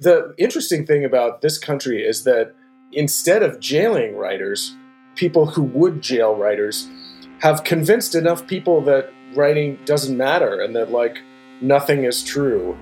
[0.00, 2.54] the interesting thing about this country is that
[2.92, 4.76] instead of jailing writers,
[5.16, 6.88] people who would jail writers
[7.40, 11.18] have convinced enough people that writing doesn't matter and that like
[11.60, 12.78] nothing is true.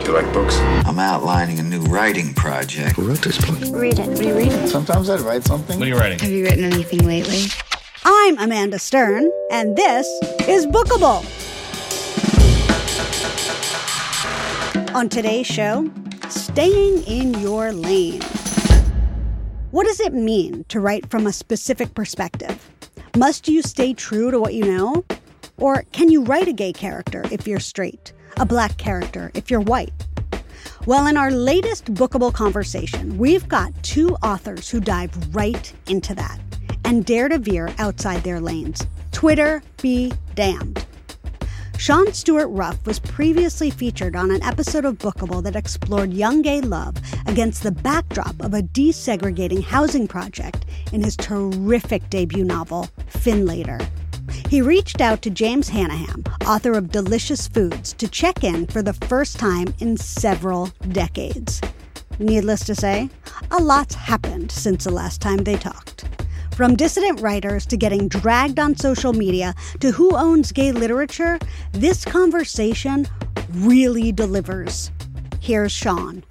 [0.00, 0.56] Do you like books?
[0.84, 2.96] I'm outlining a new writing project.
[2.96, 3.60] Who wrote this book?
[3.80, 4.08] Read it.
[4.08, 4.66] What are you reading?
[4.66, 5.78] Sometimes I'd write something.
[5.78, 6.18] What are you writing?
[6.18, 7.44] Have you written anything lately?
[8.04, 10.08] I'm Amanda Stern, and this
[10.48, 11.22] is Bookable.
[14.96, 15.88] On today's show,
[16.52, 18.20] staying in your lane.
[19.70, 22.70] What does it mean to write from a specific perspective?
[23.16, 25.02] Must you stay true to what you know?
[25.56, 29.62] Or can you write a gay character if you're straight, a black character if you're
[29.62, 29.94] white?
[30.84, 36.38] Well, in our latest bookable conversation, we've got two authors who dive right into that
[36.84, 38.86] and dare to veer outside their lanes.
[39.10, 40.84] Twitter be damned.
[41.82, 46.60] Shawn Stewart Ruff was previously featured on an episode of Bookable that explored young gay
[46.60, 46.94] love
[47.26, 53.84] against the backdrop of a desegregating housing project in his terrific debut novel, Finlater.
[54.48, 58.92] He reached out to James Hannaham, author of Delicious Foods, to check in for the
[59.08, 61.60] first time in several decades.
[62.20, 63.10] Needless to say,
[63.50, 66.04] a lot's happened since the last time they talked.
[66.54, 71.38] From dissident writers to getting dragged on social media to who owns gay literature,
[71.72, 73.08] this conversation
[73.52, 74.90] really delivers.
[75.40, 76.22] Here's Shawn.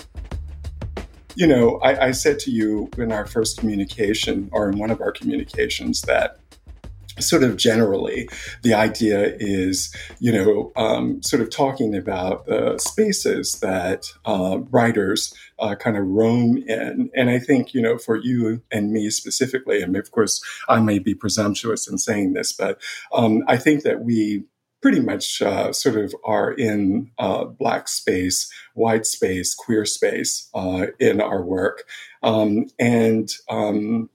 [1.34, 5.02] You know, I, I, said to you in our first communication, or in one of
[5.02, 6.41] our communications, that
[7.20, 8.30] sort of generally,
[8.64, 15.34] the idea is, you know, um, sort of talking about the spaces that uh, writers
[15.60, 17.10] uh, kind of roam in.
[17.16, 21.00] And I think, you know, for you and me specifically, and of course, I may
[21.00, 22.82] be presumptuous in saying this, but
[23.14, 24.44] um, I think that we
[24.82, 30.88] pretty much uh, sort of are in uh, black space, white space, queer space uh,
[31.00, 31.84] in our work.
[32.24, 34.10] Um, and um,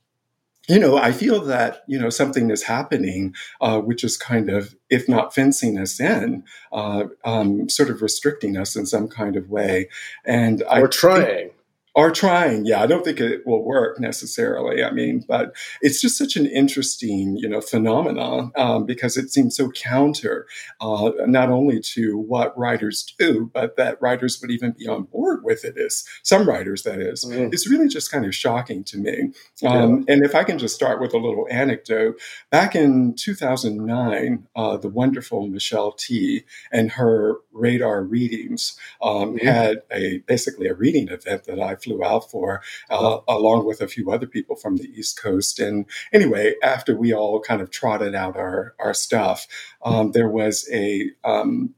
[0.68, 4.74] you know, I feel that, you know, something is happening, uh, which is kind of,
[4.90, 6.42] if not fencing us in,
[6.72, 9.88] uh, um, sort of restricting us in some kind of way.
[10.24, 10.80] And I.
[10.80, 11.50] We're trying.
[11.96, 12.66] Are trying.
[12.66, 14.84] Yeah, I don't think it will work necessarily.
[14.84, 19.56] I mean, but it's just such an interesting, you know, phenomenon um, because it seems
[19.56, 20.46] so counter,
[20.82, 25.42] uh, not only to what writers do, but that writers would even be on board
[25.42, 25.78] with it.
[25.78, 27.24] Is some writers that is.
[27.24, 27.54] Mm.
[27.54, 29.32] It's really just kind of shocking to me.
[29.64, 30.14] Um, yeah.
[30.14, 32.20] And if I can just start with a little anecdote,
[32.50, 39.42] back in 2009, uh, the wonderful Michelle Tea and her radar readings um, mm.
[39.42, 43.88] had a basically a reading event that I flew out for, uh, along with a
[43.88, 45.58] few other people from the East Coast.
[45.58, 49.46] And anyway, after we all kind of trotted out our, our stuff,
[49.84, 51.74] um, there was a um,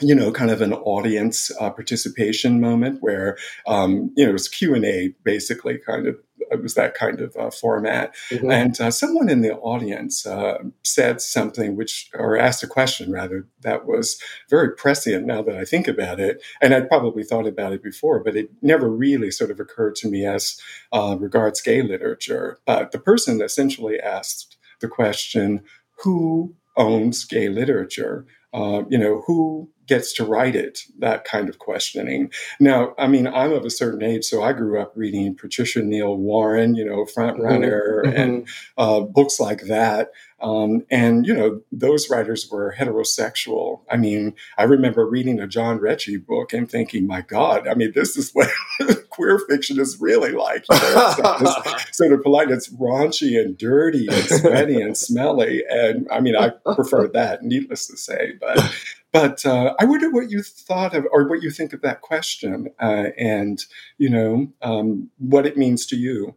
[0.00, 3.36] you know, kind of an audience uh, participation moment where,
[3.66, 6.16] um, you know, it was Q and A basically, kind of.
[6.50, 8.50] It was that kind of uh, format, mm-hmm.
[8.50, 13.46] and uh, someone in the audience uh, said something, which or asked a question rather
[13.62, 15.26] that was very prescient.
[15.26, 18.50] Now that I think about it, and I'd probably thought about it before, but it
[18.62, 20.60] never really sort of occurred to me as
[20.92, 22.58] uh, regards gay literature.
[22.66, 25.62] But the person essentially asked the question,
[26.02, 31.58] "Who owns gay literature?" Uh, you know, who gets to write it, that kind of
[31.58, 32.30] questioning.
[32.60, 36.16] Now, I mean, I'm of a certain age, so I grew up reading Patricia Nell
[36.16, 38.16] Warren, you know, Front Runner, mm-hmm.
[38.16, 40.10] and uh, books like that.
[40.40, 43.80] Um, and, you know, those writers were heterosexual.
[43.90, 47.92] I mean, I remember reading a John Rechy book and thinking, my God, I mean,
[47.94, 48.48] this is what
[49.10, 50.64] queer fiction is really like.
[50.70, 51.14] You know?
[51.18, 52.50] it's sort of polite.
[52.50, 55.64] It's raunchy and dirty and sweaty and smelly.
[55.68, 58.34] And I mean, I prefer that, needless to say.
[58.40, 58.72] But
[59.12, 62.68] but uh, I wonder what you thought of, or what you think of that question,
[62.80, 63.64] uh, and
[63.96, 66.34] you know um, what it means to you.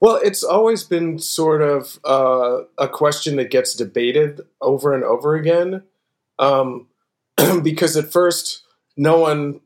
[0.00, 5.34] Well, it's always been sort of uh, a question that gets debated over and over
[5.34, 5.82] again,
[6.38, 6.88] um,
[7.62, 8.62] because at first
[8.96, 9.60] no one,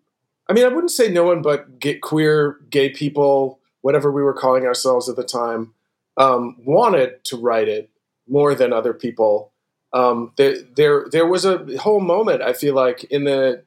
[0.48, 4.34] I mean, I wouldn't say no one, but get queer, gay people, whatever we were
[4.34, 5.74] calling ourselves at the time,
[6.16, 7.91] um, wanted to write it
[8.28, 9.50] more than other people
[9.92, 12.42] um, there, there, there was a whole moment.
[12.42, 13.62] I feel like in the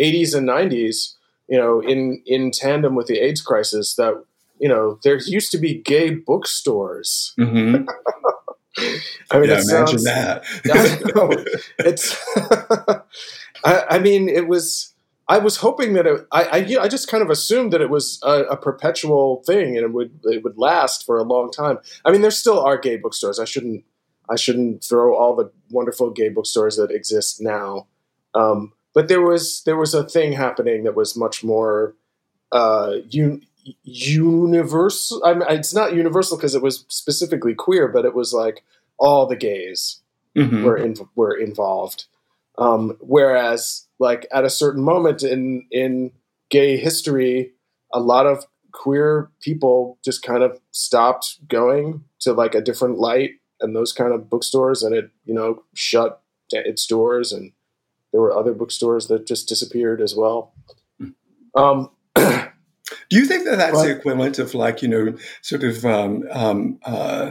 [0.00, 1.14] 80s and 90s,
[1.48, 4.22] you know, in in tandem with the AIDS crisis, that
[4.60, 7.34] you know, there used to be gay bookstores.
[7.38, 7.84] Mm-hmm.
[9.30, 10.44] I mean, yeah, imagine sounds, that.
[10.66, 12.16] I it's.
[13.64, 14.94] I, I, mean, it was.
[15.26, 18.20] I was hoping that it, I, I, I just kind of assumed that it was
[18.22, 21.78] a, a, perpetual thing and it would it would last for a long time.
[22.04, 23.38] I mean, there still are gay bookstores.
[23.38, 23.84] I shouldn't
[24.30, 27.88] I shouldn't throw all the wonderful gay bookstores that exist now.
[28.34, 31.94] Um, but there was there was a thing happening that was much more
[32.52, 33.42] uh, un-
[33.82, 35.22] universal.
[35.24, 38.64] I mean, it's not universal because it was specifically queer, but it was like
[38.98, 40.00] all the gays
[40.36, 40.64] Mhm.
[40.64, 42.06] were in, were involved.
[42.58, 46.12] Um, whereas, like at a certain moment in in
[46.50, 47.52] gay history,
[47.92, 53.32] a lot of queer people just kind of stopped going to like a different light
[53.60, 56.20] and those kind of bookstores, and it you know shut
[56.50, 57.52] its doors, and
[58.12, 60.52] there were other bookstores that just disappeared as well.
[61.54, 61.90] Um,
[63.10, 66.24] Do you think that that's Well- the equivalent of like you know sort of um,
[66.30, 67.30] um, uh,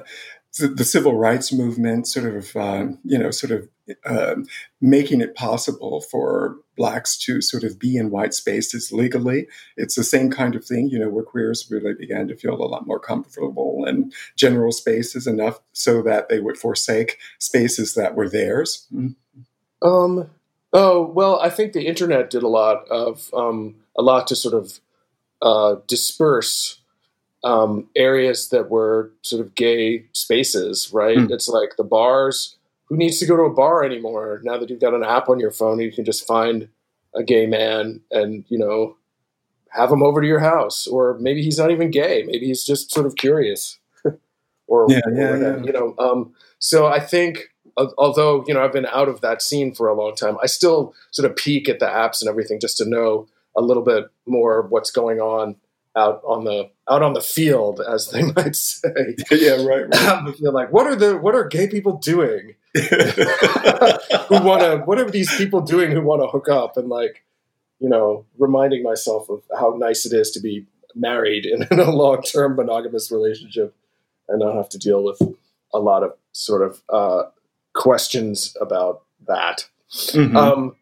[0.60, 3.70] the, the civil rights movement, sort of um, you know sort of
[4.06, 4.46] um
[4.82, 9.48] making it possible for blacks to sort of be in white spaces legally?
[9.78, 12.68] It's the same kind of thing, you know, where queers really began to feel a
[12.68, 18.30] lot more comfortable in general spaces enough so that they would forsake spaces that were
[18.30, 18.88] theirs.
[18.94, 19.16] Mm.
[19.82, 20.30] Um.
[20.74, 24.54] Oh well, I think the internet did a lot of um, a lot to sort
[24.56, 24.80] of
[25.42, 26.80] uh, disperse
[27.44, 30.92] um, areas that were sort of gay spaces.
[30.94, 31.18] Right?
[31.18, 31.32] Hmm.
[31.32, 32.56] It's like the bars.
[32.90, 34.40] Who needs to go to a bar anymore?
[34.44, 36.70] Now that you've got an app on your phone, you can just find
[37.16, 38.96] a gay man and you know
[39.72, 42.24] have him over to your house, or maybe he's not even gay.
[42.26, 43.78] Maybe he's just sort of curious,
[44.68, 45.64] or, Yeah, or yeah, whatever, yeah.
[45.66, 45.96] you know.
[46.00, 49.88] Um, so I think al- although you know I've been out of that scene for
[49.90, 52.86] a long time, I still sort of peek at the apps and everything just to
[52.90, 55.56] know a little bit more of what's going on
[55.98, 59.16] out on the out on the field, as they might say.
[59.32, 59.88] yeah, right.
[59.90, 60.36] right.
[60.40, 62.56] Feel like what are the what are gay people doing?
[62.76, 64.84] who want to?
[64.86, 67.24] What are these people doing who want to hook up and like,
[67.80, 71.92] you know, reminding myself of how nice it is to be married and in a
[71.92, 73.76] long term monogamous relationship
[74.30, 75.20] and not have to deal with
[75.74, 77.24] a lot of sort of uh,
[77.74, 79.68] questions about that.
[79.92, 80.36] Mhm.
[80.36, 80.76] Um,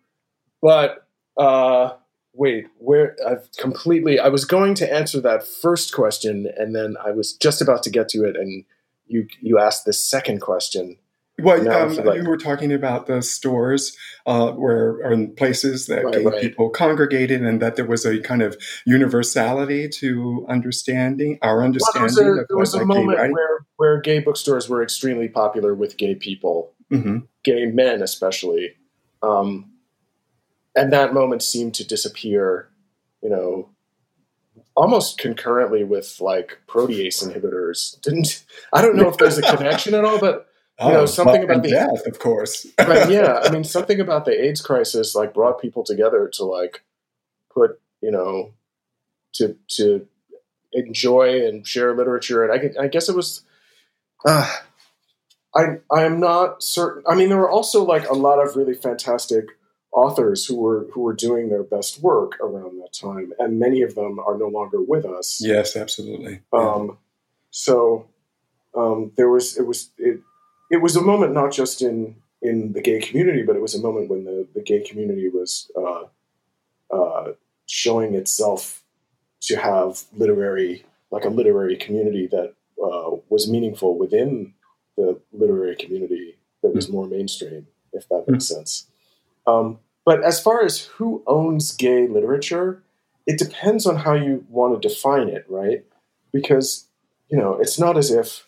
[0.62, 1.08] but
[1.38, 1.92] uh,
[2.36, 4.20] wait, where I've completely.
[4.20, 7.90] I was going to answer that first question, and then I was just about to
[7.90, 8.64] get to it, and
[9.08, 10.98] you you asked the second question.
[11.38, 16.06] Well, um, like- you were talking about the stores uh, where, or in places that
[16.06, 16.42] Right, gay right.
[16.42, 18.56] people congregated, and that there was a kind of
[18.86, 22.94] universality to understanding our Well, there understanding was a, of there was a like, gay
[22.96, 23.34] moment writing.
[23.34, 27.28] where where gay bookstores were extremely popular with gay people, Mhm.
[27.44, 28.72] gay men especially,
[29.22, 29.70] um,
[30.76, 32.70] and that moment seemed to disappear.
[33.22, 33.70] You know,
[34.76, 38.00] almost concurrently with like protease inhibitors.
[38.04, 38.44] Didn't
[38.74, 40.48] I don't know if there's a connection at all, but
[40.80, 42.68] you know, something about the- death, of course.
[42.78, 46.84] but yeah, I mean, something about the AIDS crisis like brought people together to like
[47.54, 48.54] put, you know,
[49.36, 50.08] to to
[50.74, 53.44] enjoy and share literature, and I, I guess it was.
[54.26, 54.52] Uh,
[55.56, 57.04] I I am not certain.
[57.08, 59.46] I mean, there were also like a lot of really fantastic
[59.96, 63.96] authors who were who were doing their best work around that time, and many of
[63.96, 65.40] them are no longer with us.
[65.42, 66.42] yes, absolutely.
[66.54, 66.98] Um,
[67.50, 68.08] so
[68.76, 70.20] um, there was it was it
[70.70, 73.82] it was a moment not just in in the gay community, but it was a
[73.82, 76.04] moment when the the gay community was uh,
[76.94, 77.32] uh,
[77.66, 78.84] showing itself
[79.42, 82.54] to have literary like a literary community that
[82.84, 84.54] uh, was meaningful within
[84.98, 88.88] the literary community that was more mainstream, if that makes sense.
[89.48, 92.84] Um, but as far as who owns gay literature,
[93.26, 95.84] it depends on how you want to define it, right?
[96.32, 96.88] Because
[97.30, 98.46] you know, it's not as if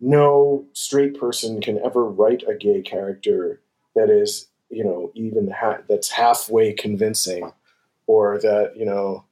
[0.00, 3.60] no straight person can ever write a gay character
[3.94, 7.52] that is, you know, even ha- that's halfway convincing,
[8.06, 9.24] or that you know,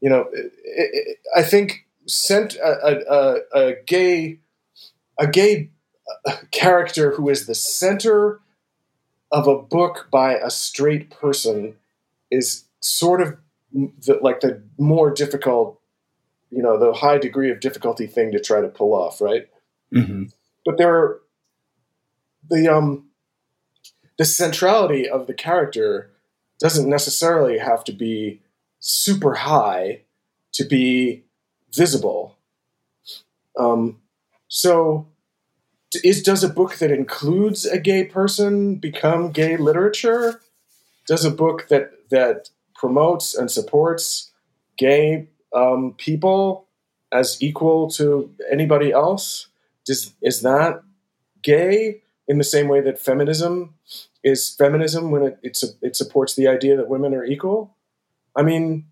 [0.00, 4.40] you know, it, it, I think sent a, a, a, a gay
[5.18, 5.70] a gay
[6.26, 8.40] uh, character who is the center
[9.34, 11.74] of a book by a straight person
[12.30, 13.36] is sort of
[13.72, 15.80] the, like the more difficult
[16.50, 19.48] you know the high degree of difficulty thing to try to pull off right?
[19.92, 20.24] Hmm
[20.64, 21.20] but there are
[22.48, 23.06] the um
[24.18, 26.10] the centrality of the character
[26.60, 28.40] doesn't necessarily have to be
[28.78, 30.02] super high
[30.52, 31.24] to be
[31.74, 32.36] visible.
[33.58, 34.00] Um
[34.48, 35.08] so
[35.96, 40.40] is does a book that includes a gay person become gay literature?
[41.06, 44.30] Does a book that that promotes and supports
[44.76, 46.66] gay um, people
[47.12, 49.48] as equal to anybody else
[49.86, 50.82] does is that
[51.42, 53.74] gay in the same way that feminism
[54.22, 57.76] is feminism when it it, it supports the idea that women are equal?
[58.34, 58.86] I mean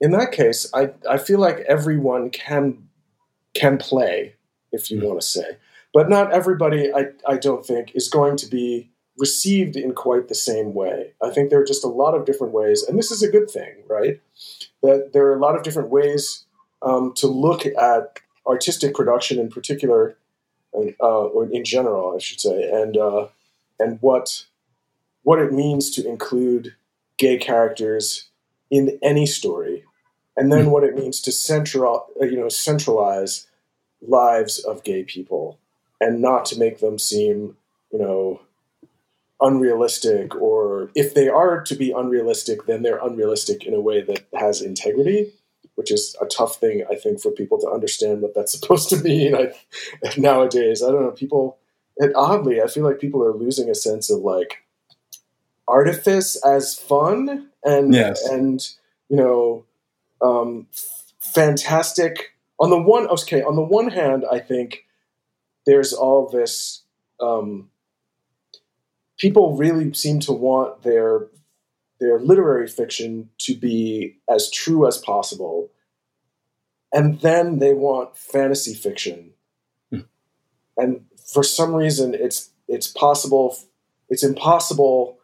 [0.00, 2.88] in that case i i feel like everyone can
[3.54, 4.34] can play
[4.72, 5.56] if you want to say
[5.92, 10.34] but not everybody i i don't think is going to be received in quite the
[10.34, 11.12] same way.
[11.22, 13.50] I think there are just a lot of different ways and this is a good
[13.50, 14.20] thing right?
[14.82, 16.44] That there are a lot of different ways
[16.82, 20.16] um, to look at artistic production in particular,
[20.74, 23.26] uh, or in general, I should say, and uh,
[23.78, 24.46] and what
[25.22, 26.74] what it means to include
[27.18, 28.28] gay characters
[28.70, 29.84] in any story,
[30.36, 30.70] and then mm-hmm.
[30.70, 33.46] what it means to central uh, you know centralize
[34.00, 35.58] lives of gay people
[36.00, 37.56] and not to make them seem
[37.92, 38.40] you know
[39.40, 44.26] unrealistic or if they are to be unrealistic then they're unrealistic in a way that
[44.34, 45.32] has integrity
[45.76, 48.96] which is a tough thing i think for people to understand what that's supposed to
[48.96, 49.52] mean I,
[50.16, 51.58] nowadays i don't know people
[51.98, 54.64] and oddly i feel like people are losing a sense of like
[55.66, 58.26] artifice as fun and yes.
[58.26, 58.68] and
[59.08, 59.64] you know
[60.22, 60.66] um,
[61.18, 64.84] fantastic on the one okay on the one hand i think
[65.66, 66.82] there's all this
[67.20, 67.70] um,
[69.18, 71.28] people really seem to want their
[72.00, 75.70] their literary fiction to be as true as possible.
[76.92, 79.32] And then they want fantasy fiction.
[79.90, 80.00] Hmm.
[80.76, 83.56] and for some reason it's it's possible
[84.08, 85.18] it's impossible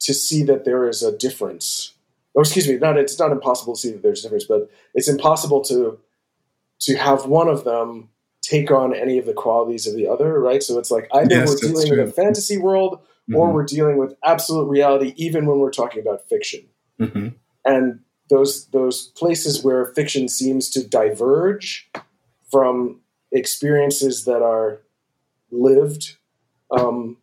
[0.00, 1.92] to see that there is a difference.
[2.34, 5.08] Or excuse me not it's not impossible to see that there's a difference but it's
[5.08, 5.98] impossible to
[6.80, 8.08] to have one of them
[8.42, 11.48] take on any of the qualities of the other right so it's like either yes,
[11.48, 13.36] we're dealing with a fantasy world mm-hmm.
[13.36, 16.60] or we're dealing with absolute reality, even when we're talking about fiction.
[17.00, 17.28] Mm-hmm.
[17.64, 21.90] And those those places where fiction seems to diverge
[22.50, 24.80] from experiences that are
[25.50, 26.16] lived
[26.70, 27.18] um,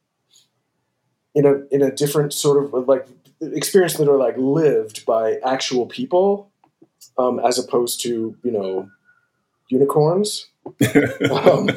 [1.36, 3.08] in a in a different sort of like
[3.42, 6.52] experience that are like lived by actual people
[7.18, 8.90] um, as opposed to you know
[9.70, 10.48] unicorns.
[11.32, 11.70] Um,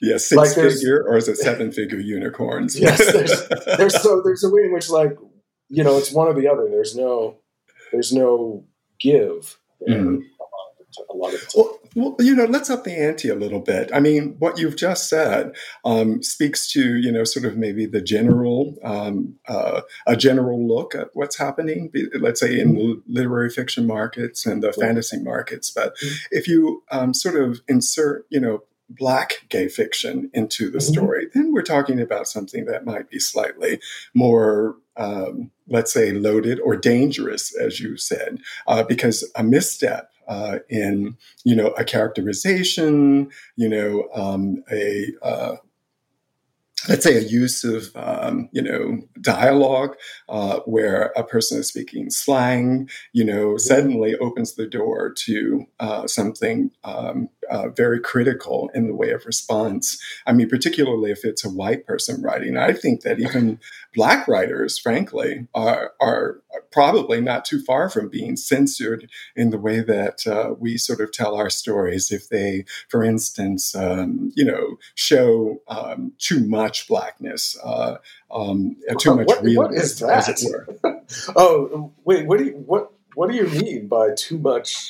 [0.00, 2.78] yes, six like figure or is it seven figure unicorns?
[2.78, 5.16] yes, there's, there's so there's a way in which like
[5.68, 6.68] you know it's one or the other.
[6.68, 7.38] There's no
[7.92, 8.64] there's no
[8.98, 9.58] give.
[9.88, 10.22] Mm
[11.08, 13.90] a lot of well, well, you know, let's up the ante a little bit.
[13.92, 15.54] I mean, what you've just said
[15.84, 20.94] um, speaks to you know sort of maybe the general um, uh, a general look
[20.94, 21.92] at what's happening.
[22.18, 25.70] Let's say in the literary fiction markets and the fantasy markets.
[25.70, 26.14] But mm-hmm.
[26.30, 30.92] if you um, sort of insert you know black gay fiction into the mm-hmm.
[30.92, 33.80] story, then we're talking about something that might be slightly
[34.14, 40.60] more, um, let's say, loaded or dangerous, as you said, uh, because a misstep uh,
[40.70, 45.56] in you know a characterization, you know um, a uh,
[46.88, 49.96] let's say a use of um, you know dialogue
[50.28, 56.06] uh, where a person is speaking slang you know suddenly opens the door to uh,
[56.06, 60.00] something um, uh, very critical in the way of response.
[60.26, 62.56] I mean particularly if it's a white person writing.
[62.56, 63.58] I think that even
[63.94, 69.80] black writers frankly are, are probably not too far from being censored in the way
[69.80, 72.10] that uh, we sort of tell our stories.
[72.10, 77.96] If they for instance um, you know show um, too much blackness uh,
[78.30, 80.28] um, too much what, realness what is that?
[80.28, 80.66] as it were.
[81.34, 84.88] Oh wait what do you what what do you mean by too much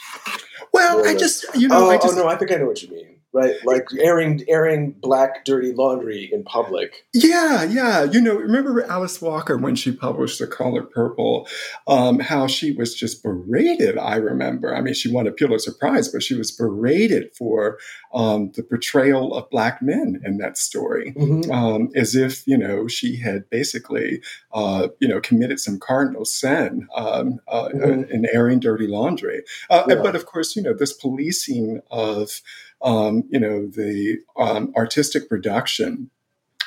[0.80, 2.82] well i just you know oh, I just, oh no i think i know what
[2.82, 3.54] you mean right?
[3.64, 7.06] Like airing airing black dirty laundry in public.
[7.14, 8.04] Yeah, yeah.
[8.04, 11.46] You know, remember Alice Walker when she published The Color Purple,
[11.86, 13.98] um, how she was just berated.
[13.98, 14.74] I remember.
[14.74, 17.78] I mean, she won a Pulitzer Prize, but she was berated for
[18.12, 21.50] um, the portrayal of black men in that story, mm-hmm.
[21.50, 24.20] um, as if you know she had basically
[24.52, 28.10] uh, you know committed some cardinal sin um, uh, mm-hmm.
[28.10, 29.42] in airing dirty laundry.
[29.68, 29.96] Uh, yeah.
[29.96, 32.40] But of course, you know this policing of
[32.82, 36.10] um, you know, the um, artistic production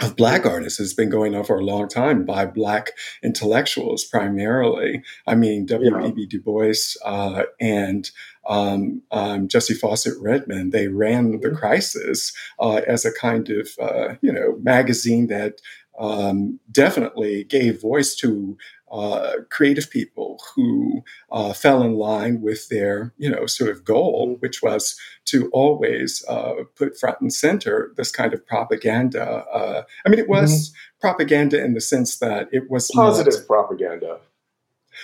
[0.01, 2.91] of black artists has been going on for a long time by black
[3.23, 5.03] intellectuals primarily.
[5.27, 6.25] I mean, W.E.B.
[6.25, 6.73] Du Bois
[7.05, 8.09] uh, and
[8.47, 11.57] um, um, Jessie Fauset Redmon, they ran The mm-hmm.
[11.57, 15.61] Crisis uh, as a kind of, uh, you know, magazine that
[15.99, 18.57] um, definitely gave voice to
[18.93, 24.27] uh, creative people who uh, fell in line with their, you know, sort of goal,
[24.27, 24.39] mm-hmm.
[24.39, 24.95] which was
[25.25, 29.43] to always uh, put front and center this kind of propaganda.
[29.51, 30.99] Uh, I mean, it was mm-hmm.
[31.01, 34.19] propaganda in the sense that it was positive not, propaganda.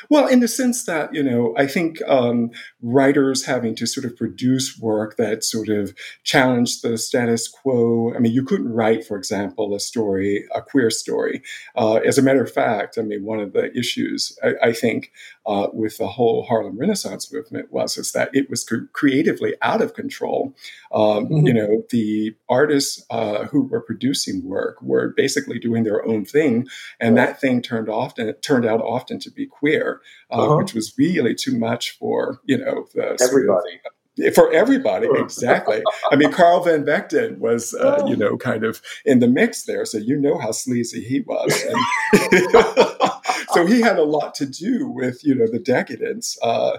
[0.10, 2.52] Well, in the sense that, you know, I think um,
[2.82, 8.14] writers having to sort of produce work that sort of challenged the status quo.
[8.16, 11.42] I mean, you couldn't write, for example, a story, a queer story.
[11.76, 15.12] Uh, as a matter of fact, I mean, one of the issues I, I think
[15.50, 19.82] uh, with the whole Harlem Renaissance movement was is that it was cr- creatively out
[19.82, 20.54] of control.
[20.92, 21.48] Um, mm-hmm.
[21.48, 26.68] You know, the artists uh, who were producing work were basically doing their own thing,
[27.00, 27.28] and right.
[27.28, 30.02] that thing turned often turned out often to be queer,
[30.32, 30.58] uh, uh-huh.
[30.58, 33.82] which was really too much for you know the everybody.
[33.86, 33.92] Of,
[34.34, 35.82] for everybody exactly.
[36.12, 39.86] I mean carl van vechten was uh, you know kind of in the mix there
[39.86, 41.54] so you know how sleazy he was.
[42.12, 42.52] And,
[43.54, 46.78] so he had a lot to do with you know the decadence uh,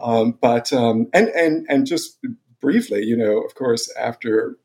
[0.00, 2.18] um, but um, and and and just
[2.60, 4.56] briefly you know of course after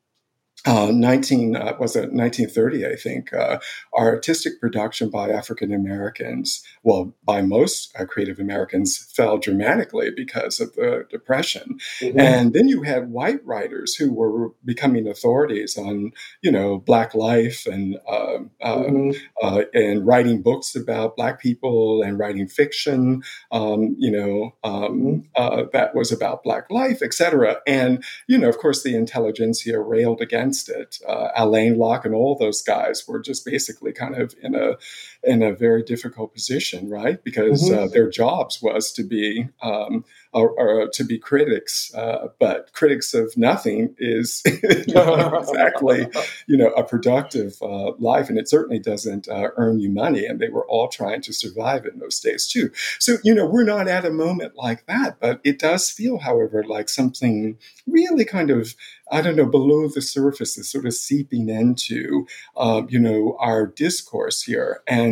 [0.65, 3.59] uh, 19 uh, was it 1930 i think uh,
[3.93, 10.73] artistic production by african americans well by most uh, creative americans fell dramatically because of
[10.73, 12.19] the depression mm-hmm.
[12.19, 16.11] and then you had white writers who were becoming authorities on
[16.41, 19.17] you know black life and um, um, mm-hmm.
[19.41, 23.21] Uh, and writing books about black people and writing fiction
[23.51, 25.19] um, you know um, mm-hmm.
[25.35, 30.19] uh, that was about black life etc and you know of course the intelligentsia railed
[30.19, 30.97] against against it.
[31.07, 34.77] Uh, Alain Locke and all those guys were just basically kind of in a
[35.23, 37.23] in a very difficult position, right?
[37.23, 37.85] Because mm-hmm.
[37.85, 43.13] uh, their jobs was to be um, or, or to be critics, uh, but critics
[43.13, 46.07] of nothing is exactly
[46.47, 50.25] you know a productive uh, life, and it certainly doesn't uh, earn you money.
[50.25, 52.71] And they were all trying to survive in those days too.
[52.99, 56.63] So you know we're not at a moment like that, but it does feel, however,
[56.63, 57.57] like something
[57.87, 58.75] really kind of
[59.11, 63.65] I don't know, below the surface is sort of seeping into, uh, you know, our
[63.65, 64.81] discourse here.
[64.87, 65.06] And,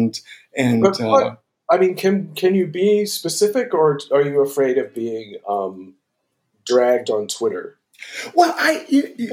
[0.56, 1.36] and, but, uh,
[1.70, 5.96] I mean, can, can you be specific or are you afraid of being, um,
[6.66, 7.78] dragged on Twitter?
[8.34, 8.86] Well, I,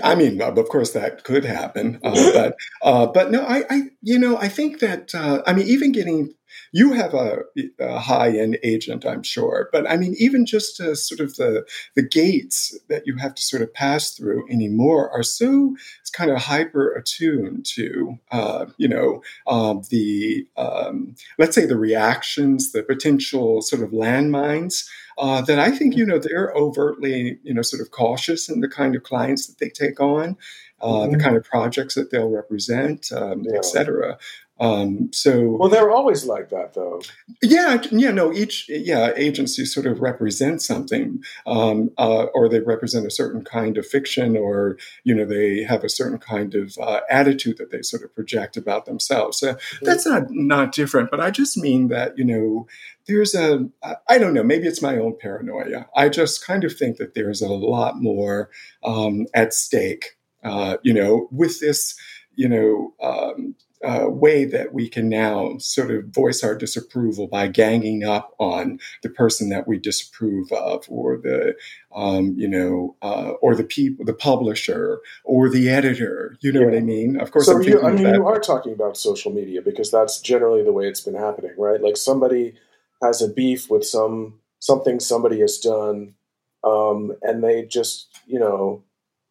[0.03, 4.19] I mean, of course that could happen, uh, but, uh, but no, I, I, you
[4.19, 6.35] know, I think that, uh, I mean, even getting
[6.73, 7.41] you have a,
[7.79, 11.67] a high end agent, I'm sure, but I mean, even just uh, sort of the
[11.95, 16.31] the gates that you have to sort of pass through anymore are so it's kind
[16.31, 22.83] of hyper attuned to, uh, you know, um, the um, let's say the reactions, the
[22.83, 24.87] potential sort of landmines.
[25.19, 28.69] Uh, that I think you know they're overtly you know sort of cautious in the
[28.69, 30.39] kind of clients that they take on,
[30.81, 31.13] uh, mm-hmm.
[31.13, 33.57] the kind of projects that they'll represent, um, yeah.
[33.57, 34.19] et cetera.
[34.63, 37.03] Um, so well, they're always like that, though.
[37.43, 38.33] Yeah, yeah, no.
[38.33, 43.77] Each yeah agency sort of represents something, um, uh, or they represent a certain kind
[43.77, 47.83] of fiction, or you know they have a certain kind of uh, attitude that they
[47.83, 49.39] sort of project about themselves.
[49.39, 49.85] So mm-hmm.
[49.85, 51.11] that's not not different.
[51.11, 52.69] But I just mean that you know
[53.09, 53.69] there's a
[54.09, 55.89] I don't know maybe it's my own paranoia.
[55.97, 58.49] I just kind of think that there's a lot more
[58.85, 60.17] um, at stake.
[60.45, 61.97] Uh, you know, with this
[62.35, 67.49] you know, um, uh, way that we can now sort of voice our disapproval by
[67.49, 71.55] ganging up on the person that we disapprove of, or the,
[71.95, 76.37] um, you know, uh, or the people, the publisher, or the editor.
[76.41, 76.67] You know yeah.
[76.67, 77.21] what I mean?
[77.21, 80.63] Of course, so you, I mean, you are talking about social media because that's generally
[80.63, 81.81] the way it's been happening, right?
[81.81, 82.55] Like somebody
[83.03, 86.15] has a beef with some something somebody has done,
[86.63, 88.85] um, and they just, you know,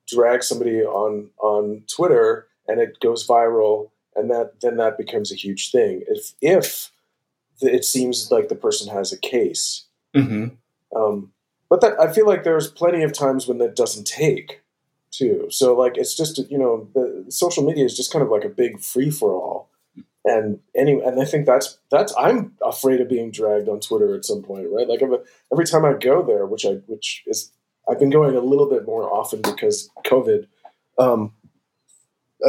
[0.08, 5.36] drag somebody on on Twitter and it goes viral and that then that becomes a
[5.36, 6.04] huge thing.
[6.08, 6.92] If if
[7.62, 10.50] it seems like the person has a case, mm-hmm.
[11.00, 11.32] um,
[11.70, 14.62] but that I feel like there's plenty of times when that doesn't take
[15.12, 15.48] too.
[15.50, 18.50] So like it's just you know the social media is just kind of like a
[18.50, 19.70] big free for all.
[20.24, 24.26] And anyway, and I think that's that's I'm afraid of being dragged on Twitter at
[24.26, 24.88] some point, right?
[24.88, 25.02] Like
[25.52, 27.52] every time I go there, which I which is
[27.90, 30.46] I've been going a little bit more often because COVID,
[31.00, 31.34] um,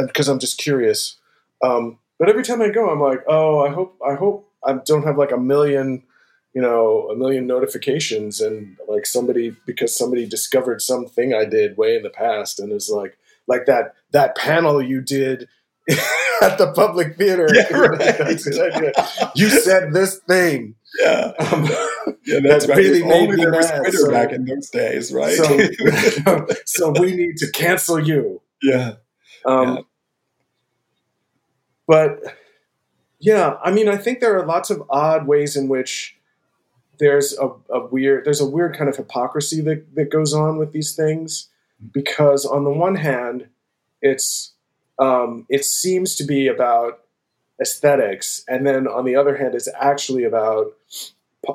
[0.07, 1.17] because I'm just curious
[1.63, 5.03] um, but every time I go, I'm like, oh, I hope I hope I don't
[5.03, 6.03] have like a million,
[6.53, 11.95] you know, a million notifications and like somebody because somebody discovered something I did way
[11.95, 15.47] in the past and is like like that that panel you did
[16.41, 17.47] at the public theater.
[17.53, 19.31] Yeah, right.
[19.35, 20.75] you said this thing.
[21.01, 21.63] Yeah, um,
[22.25, 22.77] yeah, that's that right.
[22.77, 23.79] Really made me mad.
[23.79, 25.35] Twitter so, back in those days, right?
[25.35, 28.41] So, so we need to cancel you.
[28.61, 28.95] Yeah.
[29.45, 29.81] Um, yeah.
[31.87, 32.19] But
[33.19, 36.17] yeah, I mean, I think there are lots of odd ways in which
[36.99, 40.71] there's a, a weird there's a weird kind of hypocrisy that, that goes on with
[40.71, 41.49] these things
[41.91, 43.47] because on the one hand,
[44.01, 44.53] it's
[44.99, 46.99] um, it seems to be about
[47.61, 50.73] aesthetics, and then on the other hand, it's actually about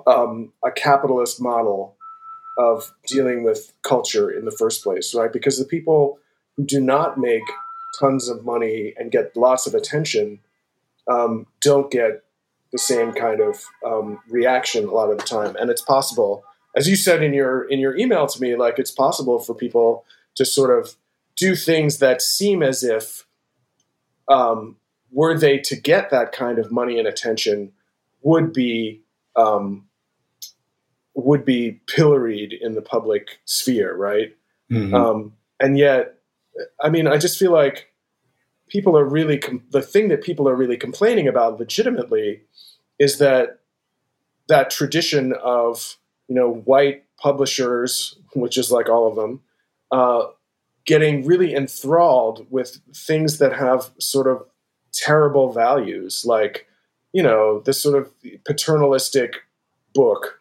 [0.07, 1.97] um, a capitalist model
[2.59, 5.33] of dealing with culture in the first place, right?
[5.33, 6.19] Because the people
[6.57, 7.45] who do not make
[7.99, 10.41] tons of money and get lots of attention
[11.09, 12.23] um, don't get
[12.73, 16.45] the same kind of um, reaction a lot of the time, and it's possible,
[16.77, 20.05] as you said in your in your email to me, like it's possible for people
[20.35, 20.97] to sort of
[21.37, 23.27] do things that seem as if
[24.29, 24.77] um,
[25.11, 27.73] were they to get that kind of money and attention
[28.21, 29.01] would be
[29.35, 29.87] um,
[31.15, 34.37] would be pilloried in the public sphere, right?
[34.71, 34.95] Mm-hmm.
[34.95, 36.18] Um, and yet,
[36.81, 37.93] I mean, I just feel like
[38.69, 42.43] people are really com- the thing that people are really complaining about legitimately
[42.99, 43.61] is that
[44.49, 45.97] that tradition of
[46.29, 49.41] you know white publishers, which is like all of them,
[49.91, 50.27] uh,
[50.85, 54.45] getting really enthralled with things that have sort of
[54.93, 56.67] terrible values, like
[57.13, 58.13] you know this sort of
[58.45, 59.37] paternalistic
[59.95, 60.41] book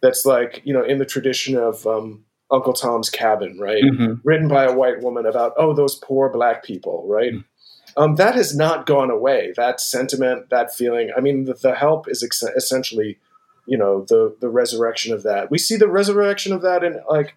[0.00, 3.82] that's like you know in the tradition of um, Uncle Tom's Cabin, right?
[3.82, 4.14] Mm-hmm.
[4.24, 7.32] Written by a white woman about oh those poor black people, right?
[7.32, 8.02] Mm-hmm.
[8.02, 9.52] Um, that has not gone away.
[9.56, 11.10] That sentiment, that feeling.
[11.16, 13.18] I mean, the, the help is ex- essentially,
[13.66, 15.50] you know, the the resurrection of that.
[15.50, 17.34] We see the resurrection of that in like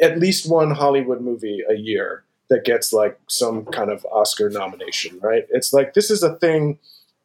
[0.00, 5.18] at least one Hollywood movie a year that gets like some kind of Oscar nomination,
[5.20, 5.46] right?
[5.50, 6.78] It's like this is a thing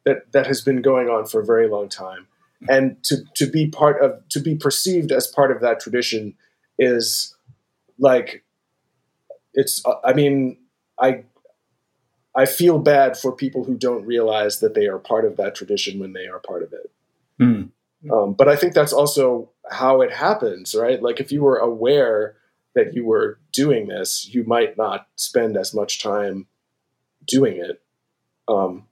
[0.04, 2.26] that that has been going on for a very long time
[2.68, 6.34] and to to be part of to be perceived as part of that tradition
[6.80, 7.36] is
[7.98, 8.42] like
[9.54, 10.56] it's i mean
[10.98, 11.22] i
[12.34, 16.00] i feel bad for people who don't realize that they are part of that tradition
[16.00, 16.90] when they are part of it.
[17.38, 17.70] Mm.
[18.10, 21.00] um, but i think that's also how it happens right?
[21.00, 22.36] Like if you were aware
[22.74, 26.46] that you were doing this you might not spend as much time
[27.26, 27.80] doing it.
[28.48, 28.86] Um,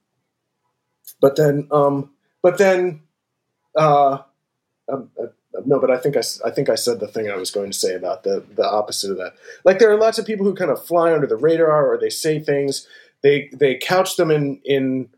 [1.21, 2.11] but then um,
[2.43, 3.03] but then
[3.77, 4.19] uh,
[4.89, 5.27] um, uh,
[5.67, 7.79] no, but I think I, I think I said the thing I was going to
[7.79, 9.35] say about the the opposite of that.
[9.65, 12.11] Like there are lots of people who kind of fly under the radar, or they
[12.11, 12.87] say things.
[13.23, 15.09] They they couch them in in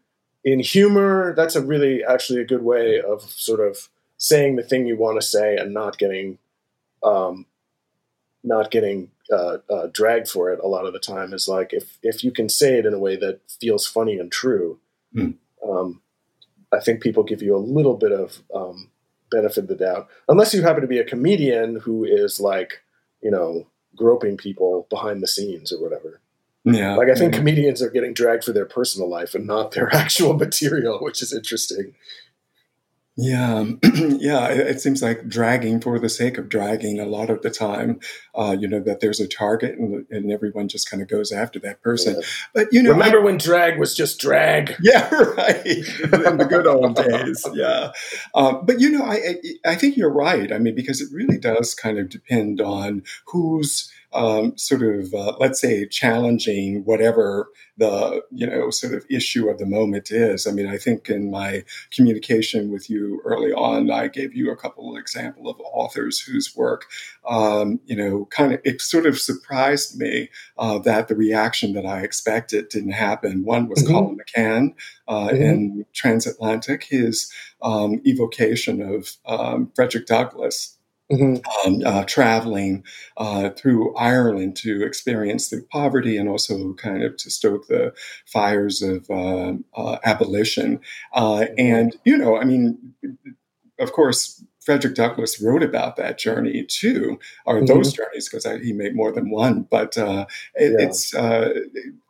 [0.45, 1.35] in humor.
[1.35, 5.21] That's a really actually a good way of sort of saying the thing you want
[5.21, 6.39] to say and not getting
[7.03, 7.47] um,
[8.43, 10.61] not getting uh, uh, dragged for it.
[10.63, 12.99] A lot of the time is like if if you can say it in a
[12.99, 14.79] way that feels funny and true.
[15.15, 15.35] Mm.
[15.69, 16.03] Um,
[16.73, 18.91] I think people give you a little bit of um,
[19.31, 22.83] benefit of the doubt, unless you happen to be a comedian who is like,
[23.23, 23.67] you know,
[23.97, 26.21] groping people behind the scenes or whatever.
[26.65, 26.97] Yeah.
[26.97, 27.39] Like I think yeah.
[27.39, 31.33] comedians are getting dragged for their personal life and not their actual material, which is
[31.33, 31.95] interesting.
[33.21, 33.65] Yeah,
[34.19, 34.49] yeah.
[34.49, 38.01] It, it, seems like dragging for the sake of dragging a lot of the time.
[38.35, 41.59] Uh, you know that there's a target, and, and everyone just kind of goes after
[41.59, 42.15] that person.
[42.15, 42.27] Yeah.
[42.55, 44.77] But you know, remember I, when drag was just drag?
[44.83, 45.67] Yeah, right.
[45.67, 47.47] In the good old days.
[47.53, 47.93] Yeah,
[48.35, 50.51] um, but you know, I I think you're right.
[50.53, 55.37] I mean, because it really does kind of depend on who's um, sort of, uh,
[55.39, 57.49] let's say, challenging whatever
[57.81, 60.47] the you know sort of issue of the moment is.
[60.47, 64.57] I mean, I think in my communication with you early on, I gave you a
[64.57, 66.87] couple of example of authors whose work,
[67.29, 71.87] um, you know, kind of it sort of surprised me uh, that the reaction that
[71.87, 73.45] I expected didn't happen.
[73.45, 73.93] One was mm-hmm.
[73.93, 74.75] Colum McCann
[75.09, 75.43] uh, mm-hmm.
[75.43, 80.77] in Transatlantic, his um, evocation of um, Frederick Douglass
[81.11, 81.67] Mm-hmm.
[81.67, 82.85] Um, uh, traveling
[83.17, 87.93] uh, through Ireland to experience the poverty and also kind of to stoke the
[88.27, 90.81] fires of uh, uh abolition.
[91.13, 91.47] Uh.
[91.59, 92.95] And, you know, I mean,
[93.81, 97.67] of course, Frederick Douglass wrote about that journey too, or mm-hmm.
[97.67, 99.63] those journeys, because he made more than one.
[99.63, 100.87] But uh, it, yeah.
[100.87, 101.61] it's, uh,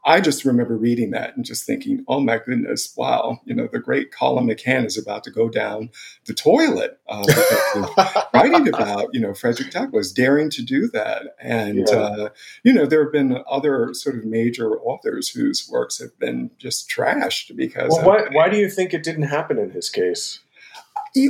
[0.04, 3.78] I just remember reading that and just thinking, oh my goodness, wow, you know, the
[3.78, 5.90] great Colum McCann is about to go down
[6.26, 7.22] the toilet uh,
[8.34, 11.36] writing about, you know, Frederick Douglass daring to do that.
[11.40, 11.94] And, yeah.
[11.94, 12.28] Uh,
[12.64, 16.90] you know, there have been other sort of major authors whose works have been just
[16.90, 17.90] trashed because.
[17.90, 20.40] Well, why, why do you think it didn't happen in his case?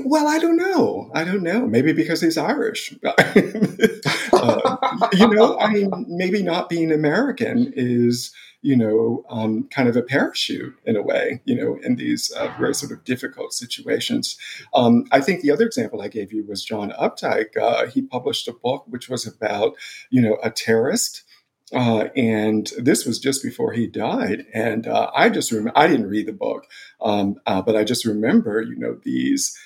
[0.04, 1.10] Well, I don't know.
[1.14, 1.66] I don't know.
[1.66, 2.94] Maybe because he's Irish.
[3.04, 4.76] uh,
[5.12, 10.02] you know, I mean, maybe not being American is, you know, um, kind of a
[10.02, 14.36] parachute in a way, you know, in these uh, very sort of difficult situations.
[14.74, 17.56] Um, I think the other example I gave you was John Updike.
[17.56, 19.76] Uh, he published a book which was about,
[20.10, 21.24] you know, a terrorist
[21.72, 24.46] uh, and this was just before he died.
[24.52, 26.66] And uh, I just remember, I didn't read the book,
[27.00, 29.56] um, uh, but I just remember, you know, these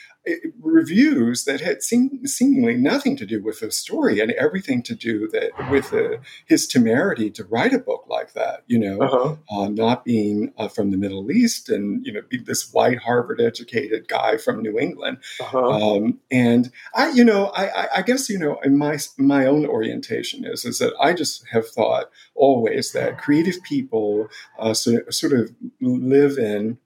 [0.60, 5.28] reviews that had seem, seemingly nothing to do with the story and everything to do
[5.28, 8.62] that with uh, his temerity to write a book like that.
[8.66, 9.36] You know, uh-huh.
[9.50, 14.08] uh, not being uh, from the Middle East and you know this white Harvard educated
[14.08, 15.18] guy from New England.
[15.40, 15.96] Uh-huh.
[15.96, 20.44] Um, and I, you know, I, I, guess you know, in my my own orientation
[20.44, 25.54] is is that I just have thought always that creative people uh, so, sort of
[25.80, 26.78] live in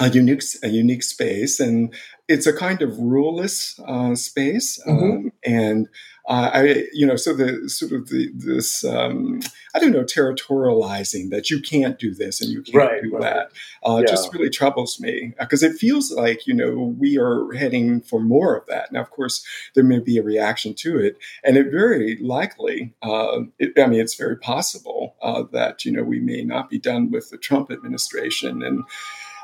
[0.00, 1.94] a unique a unique space, and
[2.28, 5.04] it's a kind of ruleless uh, space, mm-hmm.
[5.04, 5.88] um, and
[6.28, 9.40] uh, I, you know, so the sort of the, this, um,
[9.74, 13.22] I don't know, territorializing that you can't do this and you can't right, do right.
[13.22, 14.06] that, uh, yeah.
[14.06, 18.54] just really troubles me because it feels like you know we are heading for more
[18.54, 18.92] of that.
[18.92, 19.42] Now, of course,
[19.74, 24.00] there may be a reaction to it, and it very likely, uh, it, I mean,
[24.00, 27.70] it's very possible uh, that you know we may not be done with the Trump
[27.70, 28.84] administration and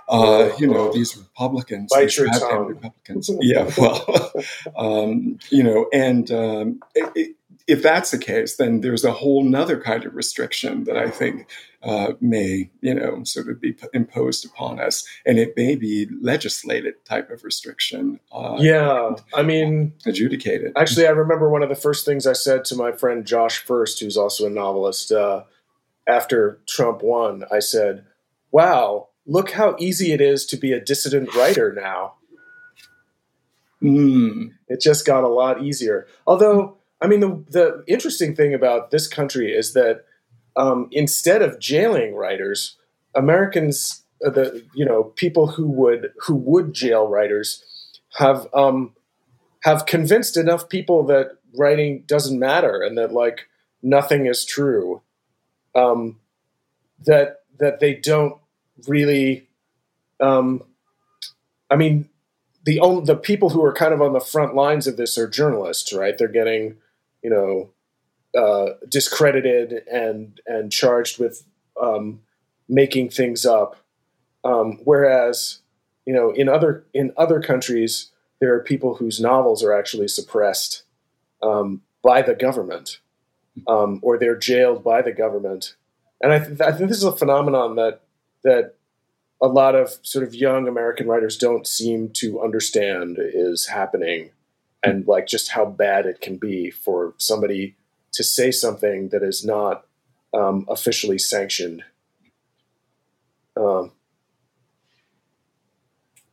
[0.08, 3.30] uh, you know, these Republicans, Bite these Republicans.
[3.40, 4.32] yeah, well,
[4.76, 7.36] um, you know, and um, it, it,
[7.66, 11.48] if that's the case, then there's a whole nother kind of restriction that I think
[11.82, 17.02] uh, may, you know, sort of be imposed upon us, and it may be legislated
[17.06, 18.20] type of restriction.
[18.30, 20.72] Uh, yeah, I mean, adjudicated.
[20.76, 24.00] Actually, I remember one of the first things I said to my friend Josh Furst,
[24.00, 25.44] who's also a novelist, uh,
[26.06, 27.44] after Trump won.
[27.50, 28.04] I said,
[28.50, 32.14] "Wow." Look how easy it is to be a dissident writer now.
[33.82, 34.52] Mm.
[34.68, 36.06] It just got a lot easier.
[36.26, 40.04] Although, I mean, the, the interesting thing about this country is that
[40.56, 42.76] um, instead of jailing writers,
[43.14, 47.62] Americans, uh, the you know people who would who would jail writers,
[48.18, 48.94] have um,
[49.60, 53.48] have convinced enough people that writing doesn't matter and that like
[53.82, 55.02] nothing is true.
[55.74, 56.20] Um,
[57.04, 58.38] that that they don't
[58.86, 59.48] really,
[60.20, 60.62] um,
[61.70, 62.08] I mean,
[62.64, 65.28] the only, the people who are kind of on the front lines of this are
[65.28, 66.16] journalists, right?
[66.16, 66.76] They're getting,
[67.22, 67.70] you know,
[68.38, 71.44] uh, discredited and and charged with
[71.80, 72.20] um,
[72.68, 73.76] making things up.
[74.44, 75.60] Um, whereas,
[76.06, 78.10] you know, in other in other countries,
[78.40, 80.82] there are people whose novels are actually suppressed
[81.42, 82.98] um, by the government,
[83.68, 85.76] um, or they're jailed by the government.
[86.20, 88.03] And I, th- I think this is a phenomenon that
[88.44, 88.76] that
[89.42, 94.30] a lot of sort of young American writers don't seem to understand is happening
[94.82, 97.74] and like just how bad it can be for somebody
[98.12, 99.86] to say something that is not
[100.32, 101.82] um, officially sanctioned.
[103.56, 103.92] Um,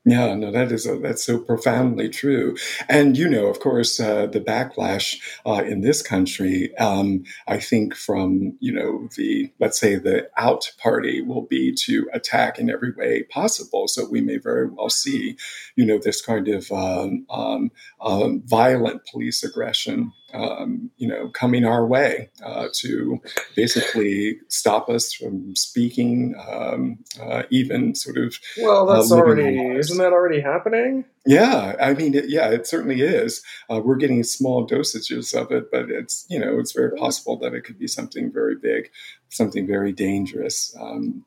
[0.04, 2.56] yeah, no, that is a, that's so profoundly true.
[2.90, 7.94] And you know, of course, uh, the backlash uh, in this country, um, I think,
[7.96, 12.94] from you know the let's say the out party will be to attack in every
[12.94, 13.88] way possible.
[13.88, 15.38] So we may very well see,
[15.76, 21.66] you know, this kind of um, um, um violent police aggression um, you know, coming
[21.66, 23.22] our way uh, to
[23.56, 28.38] basically stop us from speaking, um, uh, even sort of.
[28.62, 31.06] Well, that's uh, already isn't that already happening?
[31.26, 33.44] Yeah, I mean, it, yeah, it certainly is.
[33.70, 37.54] Uh, we're getting small dosages of it, but it's you know, it's very possible that
[37.54, 38.90] it could be something very big,
[39.30, 40.76] something very dangerous.
[40.80, 41.26] Um,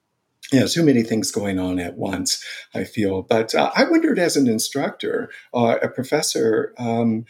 [0.52, 3.22] yeah, too many things going on at once, I feel.
[3.22, 7.24] But uh, I wondered as an instructor, uh, a professor, um,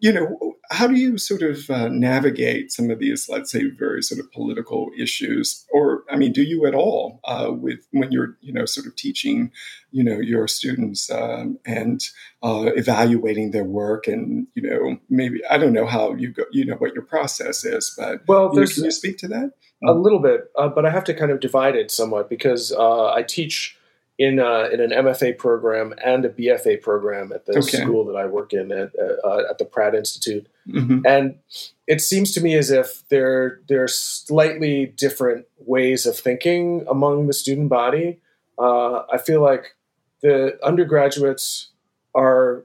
[0.00, 4.02] you know, how do you sort of uh, navigate some of these, let's say, very
[4.02, 8.36] sort of political issues, or I mean, do you at all uh, with when you're,
[8.40, 9.52] you know, sort of teaching,
[9.90, 12.00] you know, your students um, and
[12.42, 16.64] uh, evaluating their work, and you know, maybe I don't know how you go, you
[16.64, 19.52] know, what your process is, but well, you know, can you speak to that?
[19.82, 23.12] A little bit, uh, but I have to kind of divide it somewhat because uh,
[23.12, 23.78] I teach
[24.20, 27.78] in uh, in an MFA program and a BFA program at the okay.
[27.78, 28.92] school that I work in at,
[29.24, 31.00] uh, at the Pratt Institute, mm-hmm.
[31.06, 31.38] and
[31.86, 37.28] it seems to me as if there there are slightly different ways of thinking among
[37.28, 38.20] the student body.
[38.58, 39.74] Uh, I feel like
[40.20, 41.68] the undergraduates
[42.14, 42.62] are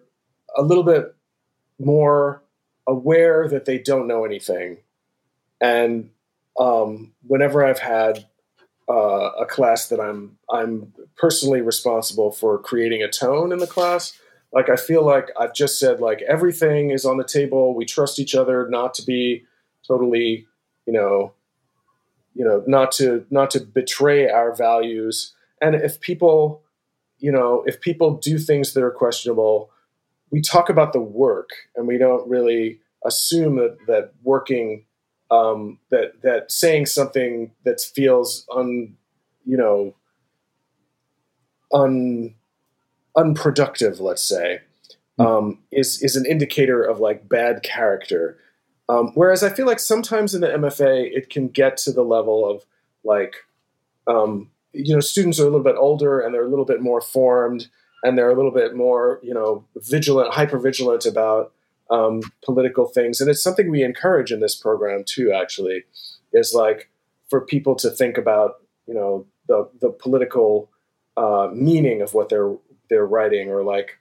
[0.57, 1.15] a little bit
[1.79, 2.41] more
[2.85, 4.79] aware that they don't know anything,
[5.61, 6.09] and
[6.59, 8.25] um, whenever I've had
[8.89, 14.17] uh, a class that I'm I'm personally responsible for creating a tone in the class.
[14.53, 17.73] Like I feel like I've just said like everything is on the table.
[17.73, 19.45] We trust each other not to be
[19.87, 20.47] totally,
[20.85, 21.33] you know,
[22.35, 25.33] you know, not to not to betray our values.
[25.61, 26.61] And if people,
[27.17, 29.71] you know, if people do things that are questionable,
[30.29, 34.84] we talk about the work and we don't really assume that that working
[35.31, 38.95] um, that that saying something that feels un
[39.45, 39.93] you know
[41.73, 42.35] un
[43.15, 44.61] unproductive, let's say,
[45.17, 45.25] hmm.
[45.25, 48.37] um, is is an indicator of like bad character.
[48.87, 52.47] Um, whereas I feel like sometimes in the MFA it can get to the level
[52.47, 52.65] of
[53.03, 53.35] like
[54.07, 57.01] um, you know students are a little bit older and they're a little bit more
[57.01, 57.67] formed
[58.03, 61.53] and they're a little bit more you know vigilant, hyper vigilant about
[61.89, 65.31] um, political things, and it's something we encourage in this program too.
[65.31, 65.83] Actually,
[66.33, 66.89] is like
[67.29, 68.55] for people to think about
[68.87, 70.69] you know the the political
[71.17, 72.55] uh, meaning of what they're
[72.89, 73.99] they're writing or like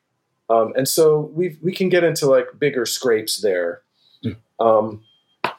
[0.51, 3.83] um, and so we we can get into like bigger scrapes there
[4.25, 4.37] Mm.
[4.59, 5.03] um,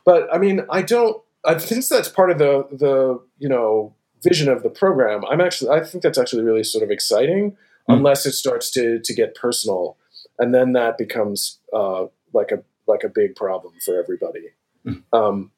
[0.06, 4.50] but i mean i don't i think that's part of the the you know vision
[4.50, 7.56] of the program i'm actually i think that's actually really sort of exciting
[7.88, 7.98] Mm.
[7.98, 9.98] unless it starts to to get personal
[10.40, 14.50] and then that becomes uh, like a like a big problem for everybody
[14.86, 15.04] Mm.
[15.14, 15.52] um,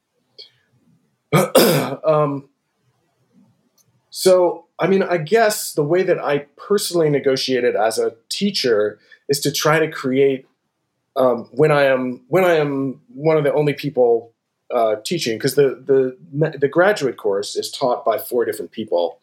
[2.06, 2.50] um,
[4.10, 9.40] so, I mean, I guess the way that I personally negotiated as a teacher is
[9.42, 10.46] to try to create
[11.16, 14.34] um, when I am when I am one of the only people
[14.74, 15.84] uh, teaching because the
[16.32, 19.20] the the graduate course is taught by four different people,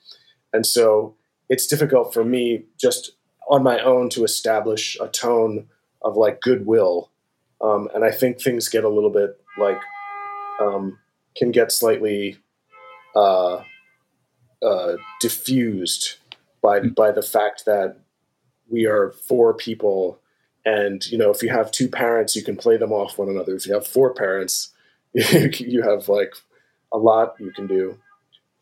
[0.53, 1.15] and so
[1.49, 3.13] it's difficult for me just
[3.49, 5.69] on my own to establish a tone
[6.03, 7.11] of like goodwill,
[7.61, 9.81] um, and I think things get a little bit like
[10.61, 10.99] um,
[11.37, 12.39] can get slightly
[13.15, 13.63] uh,
[14.63, 16.17] uh, diffused
[16.63, 17.99] by by the fact that
[18.69, 20.19] we are four people,
[20.65, 23.55] and you know if you have two parents, you can play them off one another.
[23.55, 24.71] If you have four parents,
[25.13, 26.35] you have like
[26.93, 27.99] a lot you can do.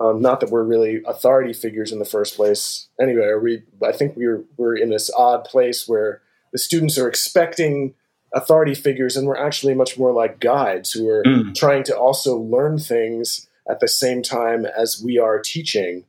[0.03, 2.89] Um, not that we're really authority figures in the first place.
[3.01, 6.21] Anyway, we I think we're we're in this odd place where
[6.53, 7.95] the students are expecting
[8.35, 11.55] authority figures, and we're actually much more like guides who are Mm.
[11.55, 16.05] trying to also learn things at the same time as we are teaching,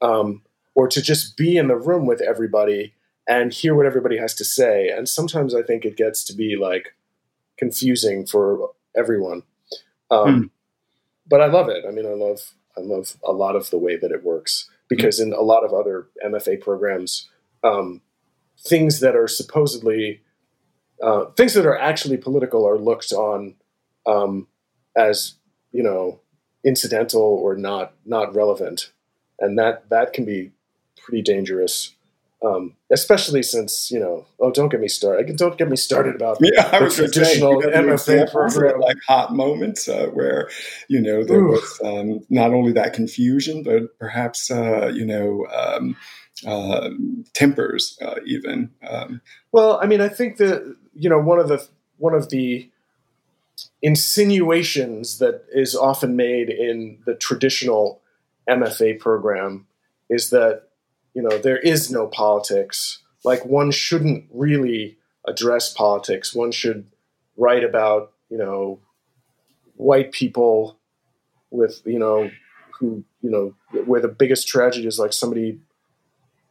[0.00, 0.42] um,
[0.74, 2.92] or to just be in the room with everybody
[3.26, 4.90] and hear what everybody has to say.
[4.90, 6.94] And sometimes I think it gets to be like
[7.56, 9.42] confusing for everyone.
[10.10, 10.50] Um,
[11.26, 11.84] But I love it.
[11.88, 15.20] I mean, I love I love a lot of the way that it works because
[15.20, 17.28] in a lot of other MFA programs,
[17.62, 18.00] um,
[18.58, 20.22] things that are supposedly
[21.02, 23.54] uh, things that are actually political are looked on
[24.06, 24.46] um,
[24.96, 25.34] as
[25.72, 26.20] you know
[26.64, 28.92] incidental or not not relevant,
[29.38, 30.52] and that that can be
[30.96, 31.93] pretty dangerous.
[32.44, 35.34] Um, especially since you know, oh, don't get me started.
[35.36, 38.80] Don't get me started about Yeah, I the was say, traditional any MFA program.
[38.80, 40.50] like hot moments uh, where
[40.88, 41.52] you know there Ooh.
[41.52, 45.96] was um, not only that confusion, but perhaps uh, you know um,
[46.46, 46.90] uh,
[47.32, 48.70] tempers uh, even.
[48.86, 49.20] Um,
[49.52, 52.68] Well, I mean, I think that you know one of the one of the
[53.82, 58.02] insinuations that is often made in the traditional
[58.48, 59.66] MFA program
[60.10, 60.64] is that
[61.14, 63.00] you know there is no politics.
[63.24, 66.34] Like one shouldn't really address politics.
[66.34, 66.86] One should
[67.36, 68.80] write about you know
[69.76, 70.78] white people
[71.50, 72.30] with you know
[72.78, 75.60] who you know where the biggest tragedy is like somebody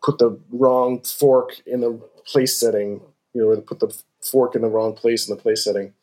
[0.03, 1.93] put the wrong fork in the
[2.25, 3.01] place setting,
[3.33, 5.93] you know, or put the fork in the wrong place in the place setting.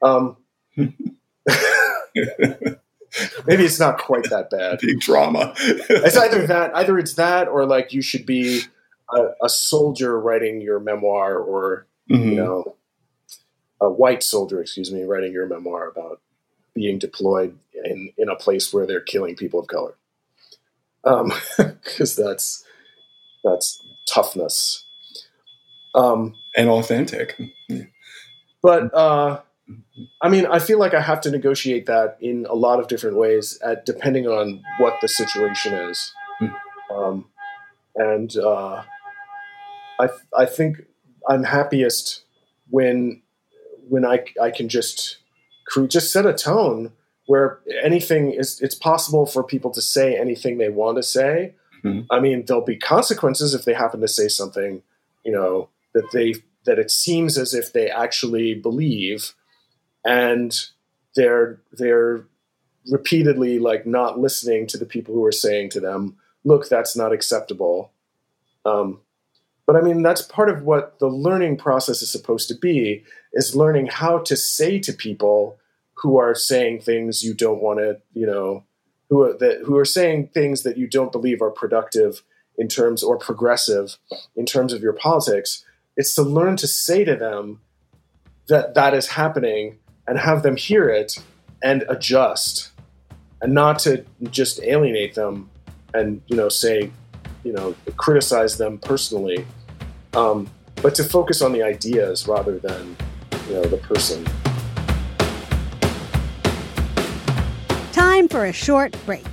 [0.00, 0.36] Um,
[3.46, 4.78] maybe it's not quite that bad.
[4.80, 5.54] big drama.
[5.60, 8.62] It's either that, either it's that, or like you should be
[9.14, 12.24] a, a soldier writing your memoir, or Mhm.
[12.30, 12.76] you know,
[13.80, 16.20] a white soldier, excuse me, writing your memoir about
[16.74, 19.94] being deployed in in a place where they're killing people of color.
[21.04, 22.64] Um, because that's
[23.44, 24.84] that's toughness.
[25.94, 27.38] Um, and authentic.
[28.62, 29.40] but uh,
[30.20, 33.16] I mean, I feel like I have to negotiate that in a lot of different
[33.16, 36.12] ways, at depending on what the situation is.
[36.94, 37.26] Um,
[37.96, 38.82] and uh,
[39.98, 40.82] I I think
[41.28, 42.22] I'm happiest
[42.70, 43.22] when
[43.88, 45.18] when I I can just
[45.88, 46.92] just set a tone
[47.26, 51.54] where anything is it's possible for people to say anything they want to say.
[51.84, 52.06] Mhm.
[52.10, 54.82] I mean, there'll be consequences if they happen to say something,
[55.24, 59.34] you know, that they that it seems as if they actually believe,
[60.04, 60.68] and
[61.14, 62.24] they're they're
[62.90, 67.12] repeatedly like not listening to the people who are saying to them, "Look, that's not
[67.12, 67.92] acceptable."
[68.64, 69.00] Um,
[69.66, 73.56] but I mean, that's part of what the learning process is supposed to be: is
[73.56, 75.58] learning how to say to people
[75.94, 78.64] who are saying things you don't want to, you know,
[79.08, 82.22] who are that who are saying things that you don't believe are productive
[82.58, 83.96] in terms or progressive
[84.36, 85.64] in terms of your politics.
[85.96, 87.60] It's to learn to say to them
[88.48, 91.22] that that is happening and have them hear it
[91.62, 92.70] and adjust
[93.40, 95.48] and not to just alienate them
[95.94, 96.90] and you know say
[97.44, 99.46] you know criticize them personally
[100.14, 100.48] um,
[100.82, 102.96] but to focus on the ideas rather than
[103.48, 104.24] you know the person
[107.92, 109.26] Time for a short break.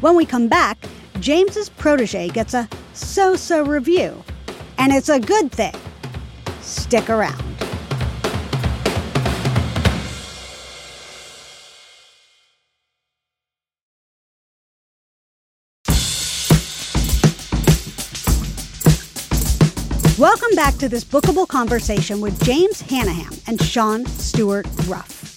[0.00, 0.76] When we come back,
[1.20, 4.22] James's protege gets a so so review.
[4.78, 5.74] And it's a good thing.
[6.60, 7.45] Stick around.
[20.56, 25.36] Welcome back to this bookable conversation with James Hannaham and Shawn Stewart Ruff.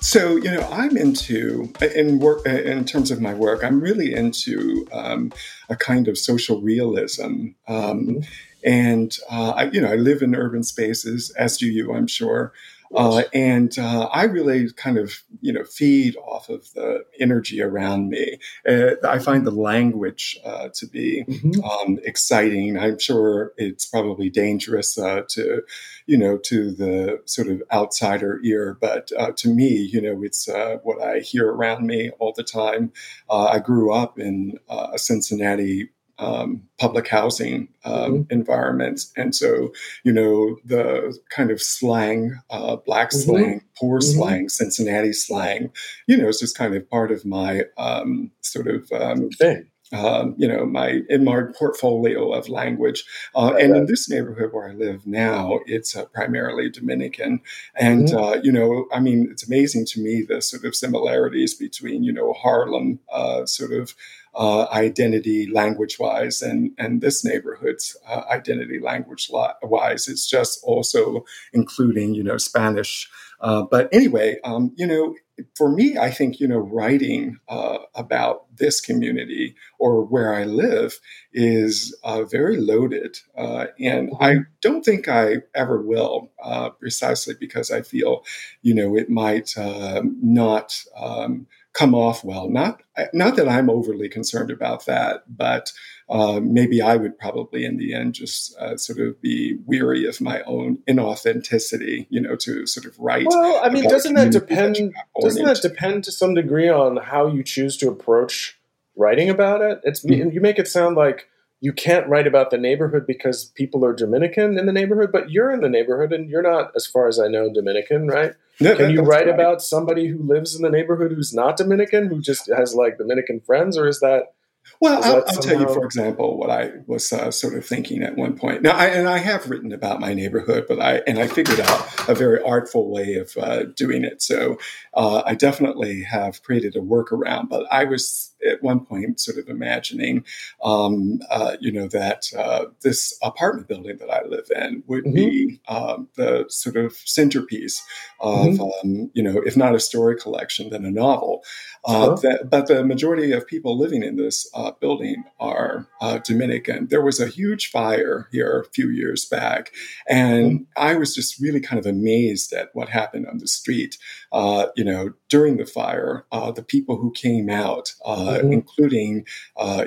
[0.00, 3.64] So you know, I'm into in work in terms of my work.
[3.64, 5.32] I'm really into um,
[5.68, 8.20] a kind of social realism, um, mm-hmm.
[8.62, 12.52] and uh, I, you know, I live in urban spaces, as do you, I'm sure.
[12.94, 18.08] Uh, and uh, I really kind of, you know, feed off of the energy around
[18.08, 18.38] me.
[18.68, 21.62] Uh, I find the language uh, to be mm-hmm.
[21.62, 22.78] um, exciting.
[22.78, 25.62] I'm sure it's probably dangerous uh, to,
[26.06, 30.48] you know, to the sort of outsider ear, but uh, to me, you know, it's
[30.82, 32.92] what I hear around me all the time.
[33.30, 38.22] I grew up in a Cincinnati um, public housing um, mm-hmm.
[38.32, 39.12] environments.
[39.16, 39.72] And so,
[40.04, 43.30] you know, the kind of slang, uh, black mm-hmm.
[43.30, 44.18] slang, poor mm-hmm.
[44.18, 45.70] slang, Cincinnati slang,
[46.06, 49.66] you know, it's just kind of part of my um, sort of um, thing.
[49.90, 53.04] Um, you know, my in my portfolio of language.
[53.34, 57.40] Uh, and in this neighborhood where I live now, it's uh, primarily Dominican.
[57.74, 58.18] And, mm-hmm.
[58.18, 62.12] uh, you know, I mean, it's amazing to me the sort of similarities between, you
[62.12, 63.94] know, Harlem uh, sort of
[64.38, 69.28] uh, identity language wise and, and this neighborhood's uh, identity language
[69.62, 70.06] wise.
[70.06, 73.10] It's just also including, you know, Spanish.
[73.40, 75.14] Uh, but anyway, um, you know,
[75.56, 80.98] for me, I think, you know, writing uh, about this community or where I live
[81.32, 83.18] is uh, very loaded.
[83.36, 84.42] Uh, and I mm-hmm.
[84.60, 86.30] don't think I ever will,
[86.78, 88.24] precisely because I feel,
[88.62, 90.80] you know, it might um, not.
[90.96, 91.48] Um,
[91.78, 92.48] come off well.
[92.48, 95.72] Not not that I'm overly concerned about that, but
[96.08, 100.20] uh, maybe I would probably in the end just uh, sort of be weary of
[100.20, 103.26] my own inauthenticity, you know, to sort of write.
[103.28, 104.76] Well, I mean, doesn't that depend?
[104.76, 108.58] That doesn't that depend to some degree on how you choose to approach
[108.96, 109.80] writing about it?
[109.84, 110.30] It's mm-hmm.
[110.30, 111.28] you make it sound like
[111.60, 115.50] you can't write about the neighborhood because people are Dominican in the neighborhood, but you're
[115.50, 118.32] in the neighborhood and you're not, as far as I know, Dominican, right?
[118.60, 119.34] Yeah, Can you write right.
[119.34, 123.40] about somebody who lives in the neighborhood who's not Dominican, who just has like Dominican
[123.40, 124.34] friends, or is that
[124.80, 128.16] well, I'll, I'll tell you, for example, what I was uh, sort of thinking at
[128.16, 128.62] one point.
[128.62, 132.08] Now, I, and I have written about my neighborhood, but I and I figured out
[132.08, 134.22] a very artful way of uh, doing it.
[134.22, 134.58] So
[134.94, 137.48] uh, I definitely have created a workaround.
[137.48, 140.24] But I was at one point sort of imagining,
[140.62, 145.14] um, uh, you know, that uh, this apartment building that I live in would mm-hmm.
[145.14, 147.82] be um, the sort of centerpiece
[148.20, 148.88] of, mm-hmm.
[148.88, 151.42] um, you know, if not a story collection, then a novel.
[151.84, 156.88] Uh, that, but the majority of people living in this uh, building are uh, Dominican.
[156.88, 159.72] There was a huge fire here a few years back,
[160.08, 160.64] and mm-hmm.
[160.76, 163.96] I was just really kind of amazed at what happened on the street.
[164.32, 167.94] Uh, you know, during the fire, uh, the people who came out,
[168.34, 168.52] mm-hmm.
[168.52, 169.26] including,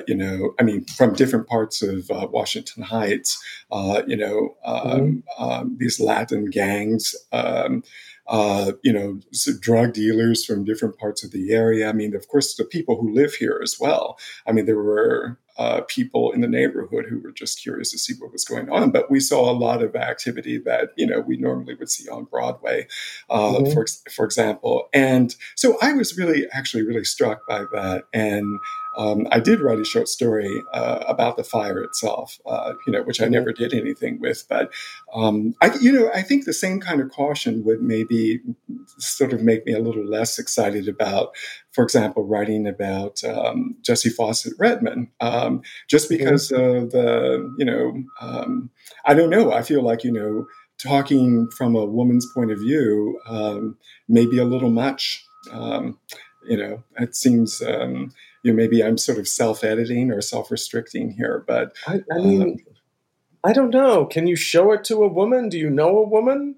[0.06, 3.42] you know, I mean, from different parts of Washington Heights,
[4.06, 5.42] you know, um, mm-hmm.
[5.42, 7.14] um, these Latin gangs.
[7.32, 7.82] Um,
[8.28, 9.20] uh, you know,
[9.60, 11.88] drug dealers from different parts of the area.
[11.88, 14.16] I mean, of course, the people who live here as well.
[14.46, 18.14] I mean, there were uh, people in the neighborhood who were just curious to see
[18.18, 18.90] what was going on.
[18.90, 22.24] But we saw a lot of activity that you know we normally would see on
[22.24, 22.86] Broadway,
[23.30, 23.72] uh, mm-hmm.
[23.72, 24.88] for for example.
[24.92, 28.04] And so I was really actually really struck by that.
[28.12, 28.58] And
[28.96, 33.02] um, I did write a short story uh, about the fire itself, uh, you know,
[33.02, 34.44] which I never did anything with.
[34.48, 34.72] But
[35.14, 38.40] um, I, you know, I think the same kind of caution would maybe
[38.98, 41.34] sort of make me a little less excited about,
[41.72, 48.02] for example, writing about um, Jessie Fauset Redmon, um, just because of the, you know,
[48.20, 48.70] um,
[49.06, 49.52] I don't know.
[49.52, 50.46] I feel like you know,
[50.78, 53.76] talking from a woman's point of view um,
[54.08, 55.24] may be a little much.
[55.50, 57.62] you know, it seems
[58.42, 62.56] you know, maybe I'm sort of self-editing or self-restricting here, but I, I mean, um,
[63.44, 64.04] I don't know.
[64.04, 65.48] Can you show it to a woman?
[65.48, 66.56] Do you know a woman?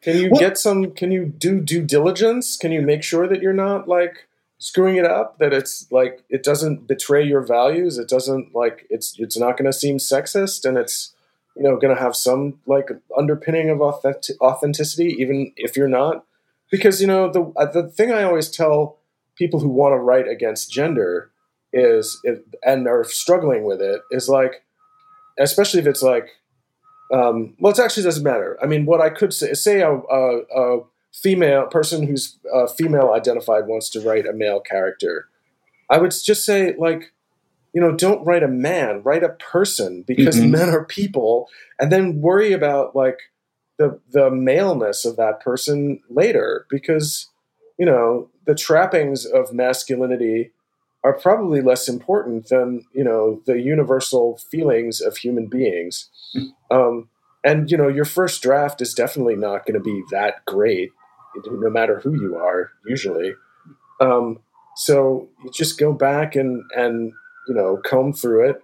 [0.00, 0.92] Can you well, get some?
[0.92, 2.56] Can you do due diligence?
[2.56, 4.26] Can you make sure that you're not like
[4.58, 5.38] screwing it up?
[5.38, 7.98] That it's like it doesn't betray your values.
[7.98, 11.14] It doesn't like it's it's not going to seem sexist, and it's
[11.56, 16.24] you know going to have some like underpinning of authentic, authenticity, even if you're not.
[16.68, 18.98] Because you know the uh, the thing I always tell
[19.36, 21.30] people who want to write against gender
[21.72, 22.20] is
[22.64, 24.64] and are struggling with it is like
[25.38, 26.28] especially if it's like
[27.12, 30.40] um, well it actually doesn't matter i mean what i could say say a, a,
[30.54, 30.80] a
[31.14, 35.28] female person who's uh, female identified wants to write a male character
[35.90, 37.12] i would just say like
[37.72, 40.50] you know don't write a man write a person because mm-hmm.
[40.50, 43.18] men are people and then worry about like
[43.78, 47.28] the the maleness of that person later because
[47.78, 50.52] you know the trappings of masculinity
[51.04, 56.08] are probably less important than you know the universal feelings of human beings.
[56.70, 57.08] Um,
[57.44, 60.90] and you know, your first draft is definitely not going to be that great,
[61.44, 62.70] no matter who you are.
[62.86, 63.34] Usually,
[64.00, 64.38] um,
[64.76, 67.12] so you just go back and and
[67.48, 68.60] you know comb through it,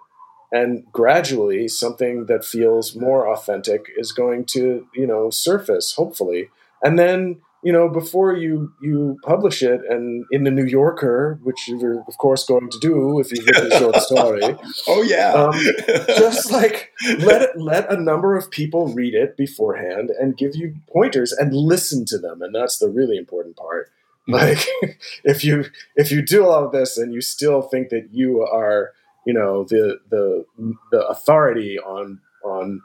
[0.53, 6.51] and gradually something that feels more authentic is going to you know surface, hopefully,
[6.83, 11.68] and then you know, before you you publish it, and in the New Yorker, which
[11.68, 14.42] you're of course going to do if you've written a short story.
[14.86, 15.54] oh yeah, um,
[16.18, 20.76] just like let it, let a number of people read it beforehand and give you
[20.88, 23.90] pointers and listen to them, and that's the really important part.
[24.28, 24.34] Mm-hmm.
[24.34, 28.42] Like if you if you do all of this and you still think that you
[28.42, 28.92] are
[29.26, 30.44] you know the the
[30.92, 32.82] the authority on on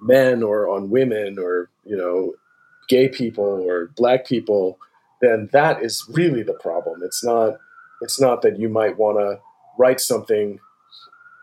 [0.00, 2.34] men or on women or you know
[2.88, 4.78] gay people or black people,
[5.20, 7.02] then that is really the problem.
[7.02, 7.58] It's not
[8.00, 9.40] it's not that you might want to
[9.78, 10.58] write something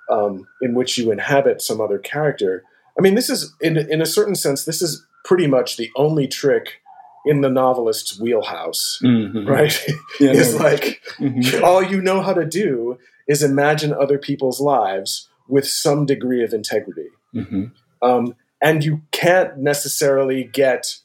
[0.10, 2.64] um, in which you inhabit some other character.
[2.98, 6.28] I mean, this is in in a certain sense, this is pretty much the only
[6.28, 6.82] trick
[7.26, 9.48] in the novelist's wheelhouse, mm-hmm.
[9.48, 9.80] right?
[10.20, 10.58] Yeah, no.
[10.58, 11.64] like mm-hmm.
[11.64, 16.54] all you know how to do is imagine other people's lives with some degree of
[16.54, 17.10] integrity.
[17.36, 17.66] Mm-hmm.
[18.02, 20.98] Um, and you can't necessarily get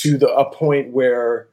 [0.00, 1.48] to the a point where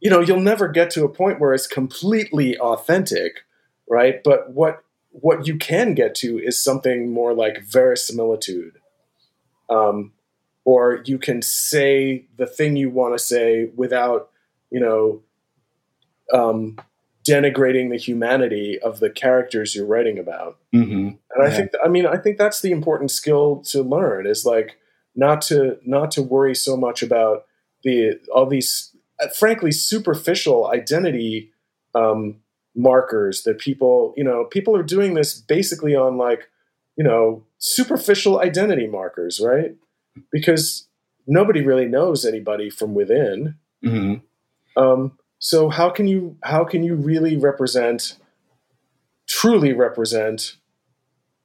[0.00, 3.44] you know you'll never get to a point where it's completely authentic
[3.88, 8.78] right but what what you can get to is something more like verisimilitude
[9.68, 10.12] um,
[10.64, 14.30] or you can say the thing you want to say without
[14.70, 15.22] you know
[16.32, 16.78] um,
[17.28, 20.92] denigrating the humanity of the characters you're writing about mm-hmm.
[20.92, 21.44] and yeah.
[21.44, 24.78] i think i mean i think that's the important skill to learn is like
[25.14, 27.44] not to not to worry so much about
[27.82, 31.52] the all these uh, frankly superficial identity
[31.94, 32.36] um,
[32.74, 36.48] markers that people you know people are doing this basically on like
[36.96, 39.74] you know superficial identity markers right?
[40.32, 40.88] Because
[41.26, 43.54] nobody really knows anybody from within.
[43.84, 44.82] Mm-hmm.
[44.82, 48.18] um, so how can you how can you really represent
[49.26, 50.56] truly represent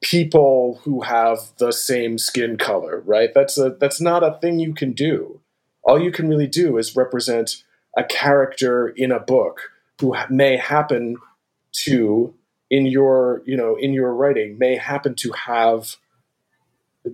[0.02, 3.30] people who have the same skin color right?
[3.34, 5.40] That's a that's not a thing you can do
[5.86, 7.62] all you can really do is represent
[7.96, 9.70] a character in a book
[10.00, 11.16] who may happen
[11.84, 12.34] to
[12.68, 15.96] in your you know in your writing may happen to have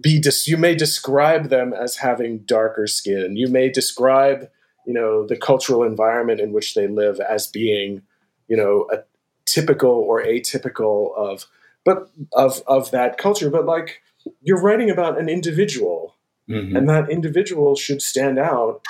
[0.01, 3.37] be dis- you may describe them as having darker skin.
[3.37, 4.49] You may describe
[4.87, 8.03] you know the cultural environment in which they live as being
[8.49, 9.05] you know a
[9.45, 11.47] typical or atypical of
[11.85, 13.51] but of of that culture.
[13.51, 14.01] But like
[14.41, 16.15] you're writing about an individual
[16.49, 16.77] Mm-hmm.
[16.77, 18.83] And that individual should stand out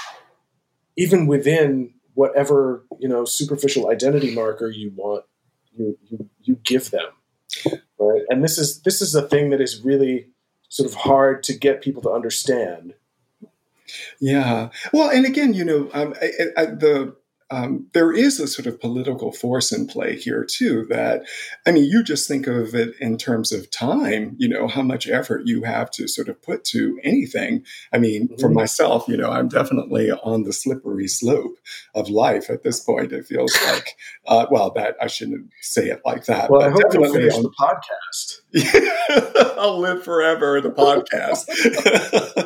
[0.96, 5.24] even within whatever, you know, superficial identity marker you want
[5.76, 7.06] you, you, you give them.
[7.98, 8.22] Right.
[8.28, 10.28] And this is this is a thing that is really
[10.68, 12.94] sort of hard to get people to understand.
[14.20, 14.70] Yeah.
[14.92, 17.14] Well, and again, you know, um, I, I, the
[17.52, 20.86] um, there is a sort of political force in play here too.
[20.88, 21.26] That
[21.66, 24.36] I mean, you just think of it in terms of time.
[24.38, 27.64] You know how much effort you have to sort of put to anything.
[27.92, 28.40] I mean, mm-hmm.
[28.40, 31.58] for myself, you know, I'm definitely on the slippery slope
[31.94, 33.12] of life at this point.
[33.12, 33.96] It feels like,
[34.26, 36.50] uh, well, that I shouldn't say it like that.
[36.50, 38.41] Well, I hope definitely finish on the podcast.
[39.58, 40.60] I'll live forever.
[40.60, 41.46] The podcast.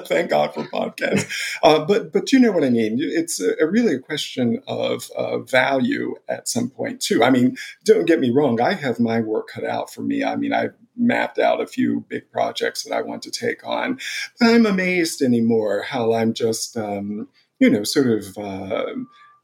[0.07, 1.29] Thank God for podcasts.
[1.63, 2.99] Uh, but but you know what I mean.
[3.01, 7.25] It's a, a really a question of uh, value at some point too.
[7.25, 8.61] I mean, don't get me wrong.
[8.61, 10.23] I have my work cut out for me.
[10.23, 13.99] I mean, I've mapped out a few big projects that I want to take on.
[14.39, 17.29] But I'm amazed anymore how I'm just um,
[17.59, 18.39] you know sort of.
[18.39, 18.95] Uh,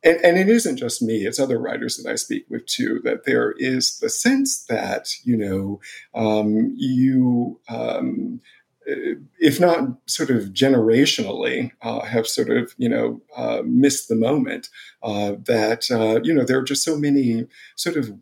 [0.05, 3.25] and, and, it isn't just me, it's other writers that I speak with too, that
[3.25, 5.81] there is the sense that, you know,
[6.15, 8.41] um, you, um,
[8.85, 14.69] if not sort of generationally, uh, have sort of, you know, uh, missed the moment
[15.03, 17.47] uh, that, uh, you know, there are just so many
[17.77, 18.13] sort of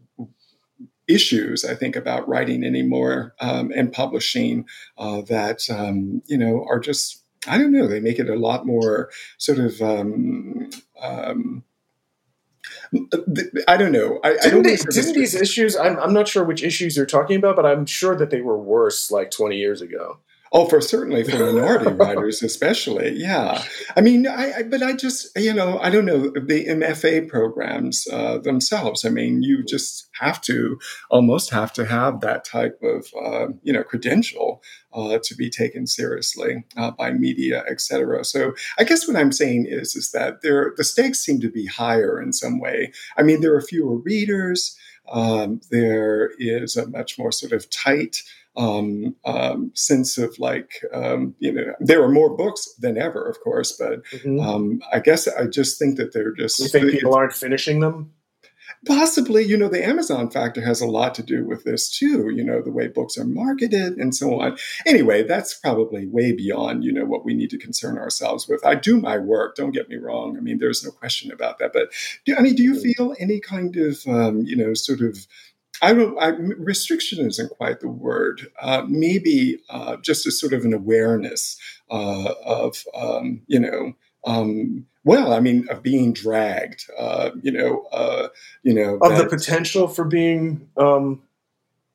[1.09, 4.67] issues, I think, about writing anymore um, and publishing
[4.99, 8.67] uh, that, um, you know, are just, I don't know, they make it a lot
[8.67, 10.71] more sort of, um,
[11.03, 11.65] um
[13.69, 14.21] I don't know.
[14.23, 15.77] I, didn't, I don't they, didn't these issues?
[15.77, 18.59] I'm, I'm not sure which issues you're talking about, but I'm sure that they were
[18.59, 20.19] worse like 20 years ago.
[20.53, 23.13] Oh, for certainly for minority writers, especially.
[23.13, 23.63] Yeah.
[23.97, 28.09] I mean, I, I, but I just, you know, I don't know the MFA programs
[28.13, 29.05] uh, themselves.
[29.05, 33.73] I mean, you just have to almost have to have that type of, uh, you
[33.73, 34.61] know, credential
[34.93, 38.25] uh, to be taken seriously uh, by media, et cetera.
[38.25, 41.67] So I guess what I'm saying is, is that there, the stakes seem to be
[41.67, 42.93] higher in some way.
[43.17, 44.77] I mean, there are fewer readers.
[45.13, 48.23] Um, there is a much more sort of tight
[48.57, 53.41] um, um, sense of like, um, you know, there are more books than ever, of
[53.41, 54.43] course, but Mhm.
[54.45, 56.59] um, I guess I just think that they're just.
[56.59, 58.13] you think people aren't finishing them?
[58.87, 62.43] Possibly, you know, the Amazon factor has a lot to do with this too, you
[62.43, 64.57] know, the way books are marketed and so on.
[64.87, 68.65] Anyway, that's probably way beyond, you know, what we need to concern ourselves with.
[68.65, 70.39] I do my work, don't get me wrong.
[70.39, 71.75] I mean, there's no question about that.
[71.75, 71.91] But,
[72.25, 75.27] do, I mean, do you feel any kind of, um, you know, sort of,
[75.83, 78.49] I don't, I, restriction isn't quite the word.
[78.61, 81.57] Uh, maybe uh, just a sort of an awareness
[81.91, 83.95] uh, of, um, you know,
[84.27, 88.29] um, well, I mean, of being dragged, uh, you know, uh,
[88.63, 91.23] you know, Of the potential for being um,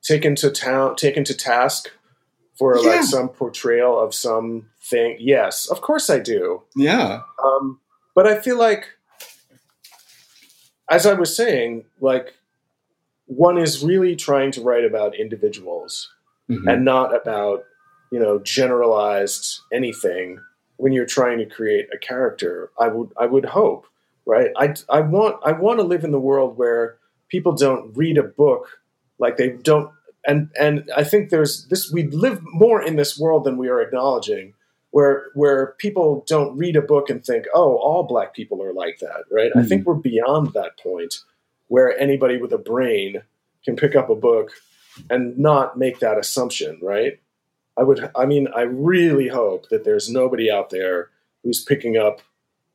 [0.02, 1.90] taken to town, taken to task
[2.58, 2.88] for Yeah.
[2.88, 5.16] like some portrayal of some thing.
[5.20, 6.62] Yes, of course I do.
[6.74, 7.78] yeah, Um,
[8.14, 8.86] but I feel like,
[10.90, 12.34] as I was saying, like
[13.26, 16.10] one is really trying to write about individuals
[16.48, 16.72] Mhm.
[16.72, 17.64] and not about
[18.12, 20.40] you know generalized anything
[20.76, 22.70] when you're trying to create a character.
[22.78, 23.86] I would i would hope
[24.26, 24.50] right?
[24.56, 26.98] I i want i want to live in the world where
[27.28, 28.80] people don't read a book
[29.18, 29.90] like they don't
[30.26, 33.80] and and i think there's this we live more in this world than we are
[33.80, 34.52] acknowledging
[34.90, 38.98] where where people don't read a book and think oh all black people are like
[39.00, 39.50] that right?
[39.56, 41.22] I think we're beyond that point
[41.68, 43.22] where anybody with a brain
[43.64, 44.52] can pick up a book
[45.10, 47.20] and not make that assumption, right?
[47.76, 51.10] I would, I mean, I really hope that there's nobody out there
[51.42, 52.22] who's picking up,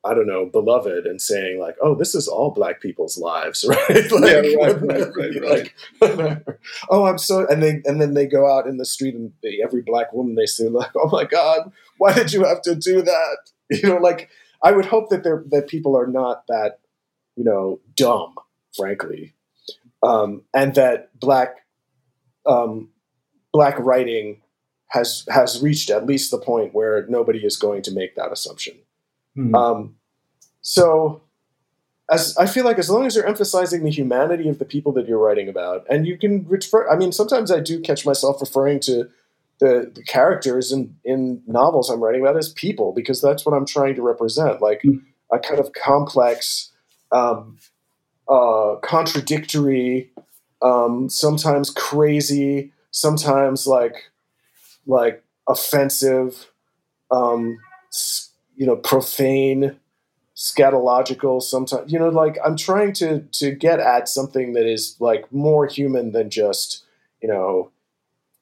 [0.03, 3.89] I don't know, Beloved and saying, like, oh, this is all black people's lives, right?
[3.89, 6.47] like, Yeah, right, right, right, like,
[6.89, 9.59] oh, I'm so, and they, and then they go out in the street and they,
[9.63, 13.01] every black woman they see, like, oh my God, why did you have to do
[13.01, 13.37] that?
[13.71, 14.29] You know, like,
[14.63, 16.79] I would hope that that people are not that,
[17.35, 18.35] you know, dumb,
[18.76, 19.34] frankly.
[20.03, 21.57] Um, and that black
[22.45, 22.89] um,
[23.53, 24.41] black writing
[24.88, 28.76] has has reached at least the point where nobody is going to make that assumption.
[29.36, 29.55] Hmm.
[29.55, 29.95] Um,
[30.61, 31.22] so,
[32.09, 35.07] as I feel like as long as you're emphasizing the humanity of the people that
[35.07, 38.80] you're writing about, and you can refer, I mean, sometimes I do catch myself referring
[38.82, 39.09] to
[39.59, 43.65] the, the characters in in novels I'm writing about as people because that's what I'm
[43.65, 44.84] trying to represent, like
[45.32, 46.72] a kind of complex,
[47.11, 47.57] um,
[48.32, 50.11] uh, contradictory,
[50.63, 54.11] um, sometimes crazy, sometimes like
[54.88, 56.51] like offensive,
[57.11, 57.57] um,
[58.55, 59.77] you know, profane,
[60.36, 61.41] scatological.
[61.41, 65.67] Sometimes you know, like I'm trying to to get at something that is like more
[65.67, 66.84] human than just
[67.21, 67.71] you know,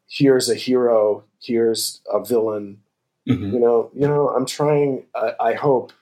[0.07, 2.81] here's a hero, here's a villain.
[3.27, 3.53] Mhm.
[3.53, 5.05] You know, you know, I'm trying.
[5.15, 5.93] I, I hope.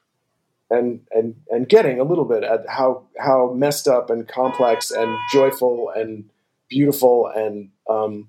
[0.70, 5.18] And, and and getting a little bit at how how messed up and complex and
[5.32, 6.30] joyful and
[6.68, 8.28] beautiful and um,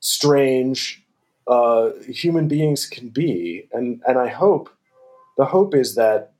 [0.00, 1.02] strange
[1.46, 4.70] uh, human beings can be, and and I hope
[5.36, 6.32] the hope is that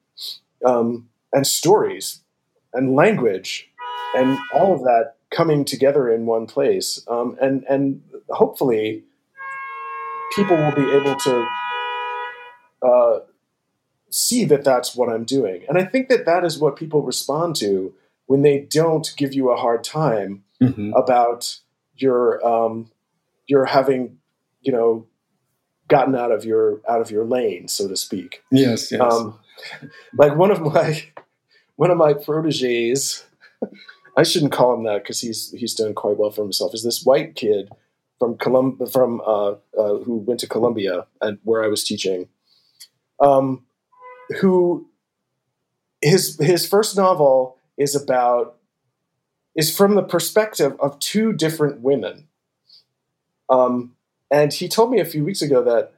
[0.64, 2.20] um, and stories
[2.72, 3.68] and language
[4.14, 9.02] and all of that coming together in one place, um, and and hopefully
[10.36, 11.46] people will be able to
[12.82, 13.18] uh,
[14.10, 17.56] see that that's what I'm doing, and I think that that is what people respond
[17.56, 17.94] to
[18.26, 20.92] when they don't give you a hard time Mhm.
[20.94, 21.58] about
[21.96, 22.90] your um,
[23.46, 24.18] your having
[24.62, 25.06] you know
[25.88, 28.42] gotten out of your out of your lane, so to speak.
[28.50, 29.00] Yes, yes.
[29.00, 29.38] Um,
[30.16, 31.02] like one of my
[31.76, 33.24] one of my proteges,
[34.16, 36.74] I shouldn't call him that because he's he's done quite well for himself.
[36.74, 37.70] Is this white kid
[38.18, 42.28] from Colum- from uh, uh, who went to Columbia and where I was teaching,
[43.20, 43.64] um,
[44.38, 44.86] who
[46.00, 48.56] his his first novel is about
[49.56, 52.28] is from the perspective of two different women.
[53.48, 53.96] Um,
[54.30, 55.92] and he told me a few weeks ago that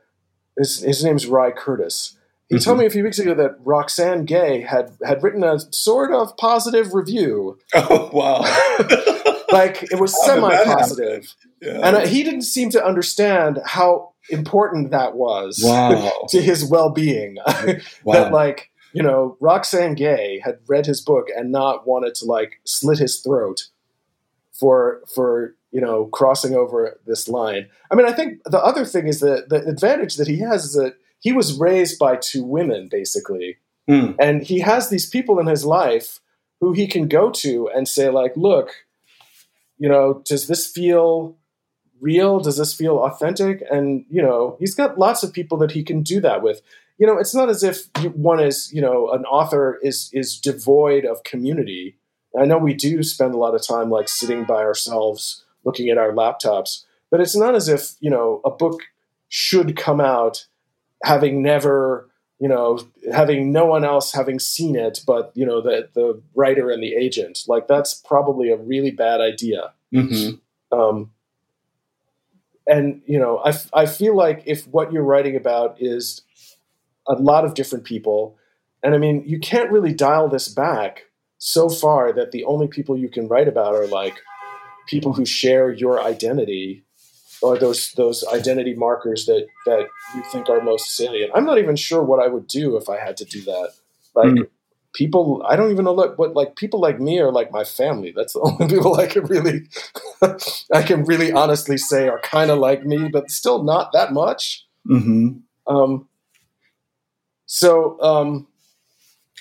[0.56, 2.16] his, his name's Rye Curtis.
[2.48, 6.12] He told me a few weeks ago that Roxane Gay had had written a sort
[6.12, 8.42] of positive review, oh wow.
[9.52, 11.80] like it was that semi-positive, Yeah.
[11.82, 16.26] and uh, he didn't seem to understand how important that was wow.
[16.28, 17.36] to his well-being.
[18.04, 18.12] Wow.
[18.14, 22.60] that like you know Roxane Gay had read his book and not wanted to like
[22.64, 23.68] slit his throat
[24.52, 27.68] for for you know crossing over this line.
[27.90, 30.72] I mean, I think the other thing is that the advantage that he has is
[30.74, 33.56] that he was raised by two women basically,
[33.88, 34.12] Hmm.
[34.20, 36.20] and he has these people in his life
[36.60, 38.70] who he can go to and say like, look,
[39.82, 41.36] you know, does this feel
[42.00, 42.38] real?
[42.38, 43.64] Does this feel authentic?
[43.68, 46.62] And you know, he's got lots of people that he can do that with.
[46.98, 51.04] You know, it's not as if one is, you know, an author is is devoid
[51.04, 51.98] of community.
[52.40, 55.98] I know we do spend a lot of time like sitting by ourselves looking at
[55.98, 58.82] our laptops, but it's not as if, you know, a book
[59.28, 60.46] should come out
[61.02, 62.08] having never,
[62.42, 62.76] you know,
[63.12, 66.92] having no one else having seen it but, you know, the the writer and the
[66.92, 67.38] agent.
[67.46, 69.72] Like that's probably a really bad idea.
[69.94, 70.76] Mm-hmm.
[70.76, 71.12] Um,
[72.66, 76.22] and you know, I, I feel like if what you're writing about is
[77.06, 78.36] a lot of different people,
[78.82, 81.04] and I mean, you can't really dial this back
[81.38, 84.16] so far that the only people you can write about are like
[84.88, 86.82] people who share your identity
[87.42, 91.32] or those those identity markers that that you think are most salient.
[91.34, 93.70] I'm not even sure what I would do if I had to do that.
[94.14, 94.48] Like Mm.
[94.94, 98.12] people, I don't even know what, what like people like me are like my family.
[98.14, 99.62] That's the only people I can really
[100.72, 104.66] I can really honestly say are kind of like me, but still not that much.
[104.88, 105.38] Mm-hmm.
[105.66, 106.08] Um,
[107.46, 108.46] so um,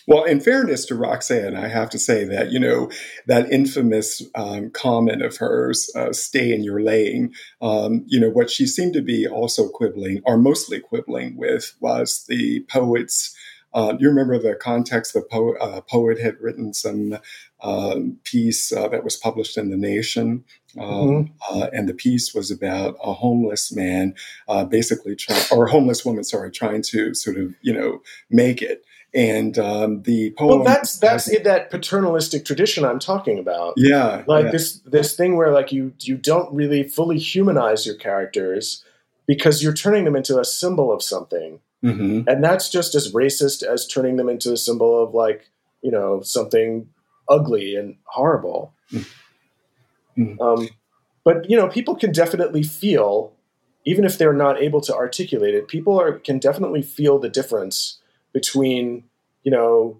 [0.07, 2.89] Well, in fairness to Roxane, I have to say that, you know,
[3.27, 8.49] that infamous um, comment of hers, uh, stay in your lane, um, you know, what
[8.49, 13.35] she seemed to be also quibbling, or mostly quibbling with, was the poet's.
[13.73, 15.13] Uh, you remember the context?
[15.13, 17.17] The po- uh, poet had written some
[17.61, 20.43] um, piece uh, that was published in The Nation.
[20.77, 24.15] Um, uh, and the piece was about a homeless man,
[24.49, 28.61] uh, basically trying, or a homeless woman, sorry, trying to sort of, you know, make
[28.61, 28.83] it.
[29.13, 30.59] And um, the poem.
[30.59, 33.73] well, that's that's that paternalistic tradition I'm talking about.
[33.75, 34.51] yeah, like yeah.
[34.51, 38.85] this this thing where like you you don't really fully humanize your characters
[39.27, 42.25] because you're turning them into a symbol of something Mhm.
[42.27, 45.49] and that's just as racist as turning them into a symbol of like
[45.81, 46.87] you know something
[47.27, 48.71] ugly and horrible
[50.17, 50.39] Mhm.
[50.39, 50.69] um,
[51.23, 53.33] but you know people can definitely feel
[53.85, 57.97] even if they're not able to articulate it people are can definitely feel the difference
[58.33, 59.03] between
[59.43, 59.97] you know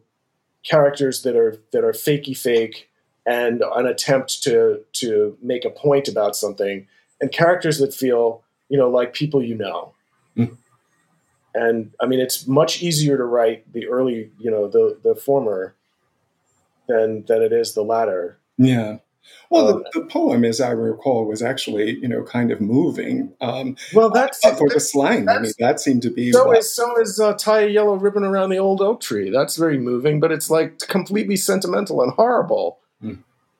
[0.63, 2.89] characters that are that are fakey fake
[3.25, 6.87] and an attempt to to make a point about something
[7.19, 9.93] and characters that feel you know like people you know
[10.37, 10.55] Mm.
[11.53, 15.75] and i mean it's much easier to write the early you know the the former
[16.87, 18.99] than than it is the latter Yeah.
[19.49, 23.33] Well, Um, the, the poem, as I recall, was actually, you know, kind of moving.
[23.41, 26.31] Um, well that's uh, for the slang, I mean, that seemed to be.
[26.31, 29.29] so what- is so is uh, tie a yellow ribbon around the old oak tree.
[29.29, 32.79] That's very moving, but it's like completely sentimental and horrible.
[33.01, 33.13] Hmm.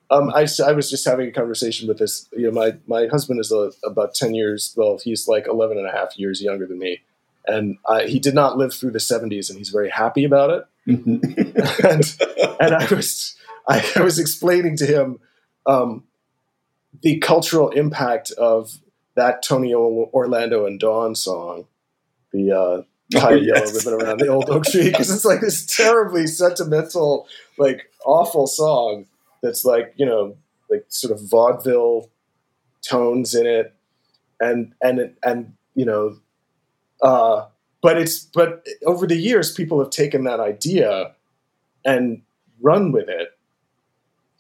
[0.10, 2.28] Um, I, I was just having a conversation with this.
[2.34, 4.74] You know, my my husband is a, about ten years.
[4.76, 7.02] Well, he's like 11 and a half years younger than me,
[7.48, 10.64] and I, he did not live through the '70s, and he's very happy about it.
[10.88, 11.22] Mhm.
[11.86, 13.36] and and I was
[13.70, 15.20] I, I was explaining to him
[15.66, 16.04] um,
[17.02, 18.80] the cultural impact of
[19.16, 21.68] that Tony Orlando and Dawn song,
[22.32, 22.82] the uh,
[23.12, 23.86] tie Oh, a yellow yes.
[23.86, 29.06] ribbon around the old oak tree, because it's like this terribly sentimental, like awful song
[29.42, 30.36] that's like you know
[30.70, 32.10] like sort of vaudeville
[32.82, 33.74] tones in it,
[34.40, 36.18] and and and you know.
[37.02, 37.48] Uh,
[37.82, 41.16] but it's but over the years people have taken that idea
[41.84, 42.22] and
[42.62, 43.30] run with it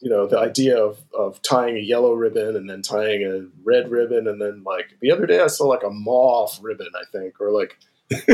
[0.02, 3.89] you know the idea of of tying a yellow ribbon and then tying a red
[3.89, 7.39] ribbon and then like the other day i saw like a mauve ribbon i think
[7.39, 7.78] or like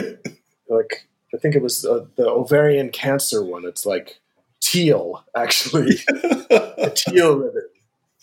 [0.69, 3.65] like i think it was uh, the ovarian cancer one.
[3.65, 4.19] It's like
[4.59, 5.97] teal actually.
[6.49, 7.67] A teal ribbon.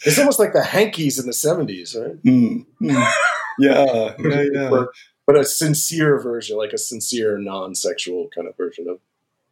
[0.05, 2.23] It's almost like the hankies in the 70s right?
[2.23, 3.13] Mm, mm.
[3.59, 4.71] Yeah, yeah, yeah.
[4.71, 4.89] but,
[5.27, 8.99] but a sincere version like a sincere non-sexual kind of version of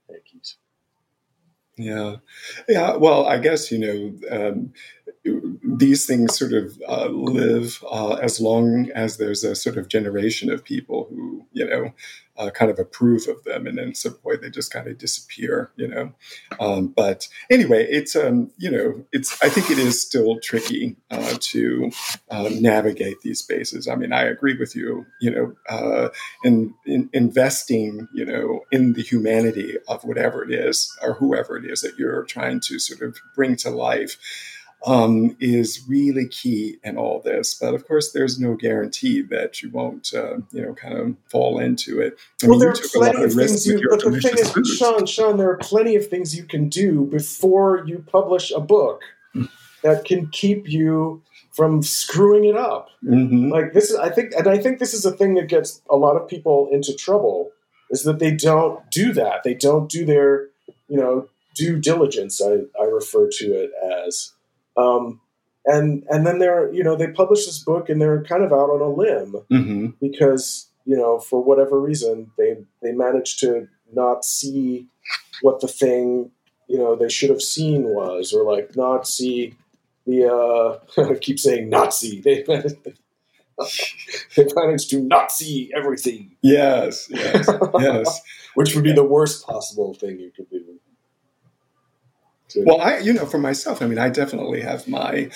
[0.08, 0.56] hankies
[1.82, 2.16] Yeah,
[2.68, 2.96] yeah.
[2.96, 4.72] Well, I guess you know um,
[5.64, 10.50] these things sort of uh, live uh, as long as there's a sort of generation
[10.50, 11.92] of people who you know
[12.36, 15.70] uh, kind of approve of them, and then some point they just kind of disappear.
[15.76, 16.12] You know,
[16.60, 21.36] um, but anyway, it's um, you know, it's I think it is still tricky uh,
[21.40, 21.90] to
[22.30, 23.88] uh, navigate these spaces.
[23.88, 25.06] I mean, I agree with you.
[25.20, 26.08] You know, uh,
[26.44, 31.64] in, in investing, you know, in the humanity of whatever it is or whoever it
[31.64, 34.16] is that you're trying to sort of bring to life
[34.84, 37.54] um, is really key in all this.
[37.54, 41.58] But of course, there's no guarantee that you won't, uh, you know, kind of fall
[41.58, 42.18] into it.
[42.42, 43.80] I well, mean, there are took a lot plenty of things you.
[43.88, 44.66] But the thing is, food.
[44.66, 49.02] Shawn, Shawn, there are plenty of things you can do before you publish a book
[49.34, 49.44] Hmm.
[49.82, 51.22] that can keep you
[51.52, 52.88] from screwing it up.
[53.04, 53.50] Mhm.
[53.50, 55.96] Like this is, I think, and I think this is a thing that gets a
[55.96, 57.50] lot of people into trouble
[57.90, 59.42] is that they don't do that.
[59.44, 60.48] They don't do their,
[60.88, 62.40] you know, due diligence.
[62.40, 63.70] I, I refer to it
[64.06, 64.32] as,
[64.76, 65.20] um,
[65.66, 68.70] and and then they're, you know, they publish this book and they're kind of out
[68.70, 69.94] on a limb Mhm.
[70.00, 74.86] because you know for whatever reason they they managed to not see
[75.42, 76.30] what the thing
[76.68, 79.54] you know they should have seen was, or like not see
[80.06, 80.78] the uh,
[81.10, 82.20] I keep saying Nazi.
[82.20, 82.42] They
[84.36, 86.32] they managed to not see everything.
[86.42, 87.48] Yes, yes,
[87.78, 88.20] yes.
[88.54, 90.71] Which would be the worst possible thing you could do.
[92.56, 95.30] Well, I, you know, for myself, I mean, I definitely have my,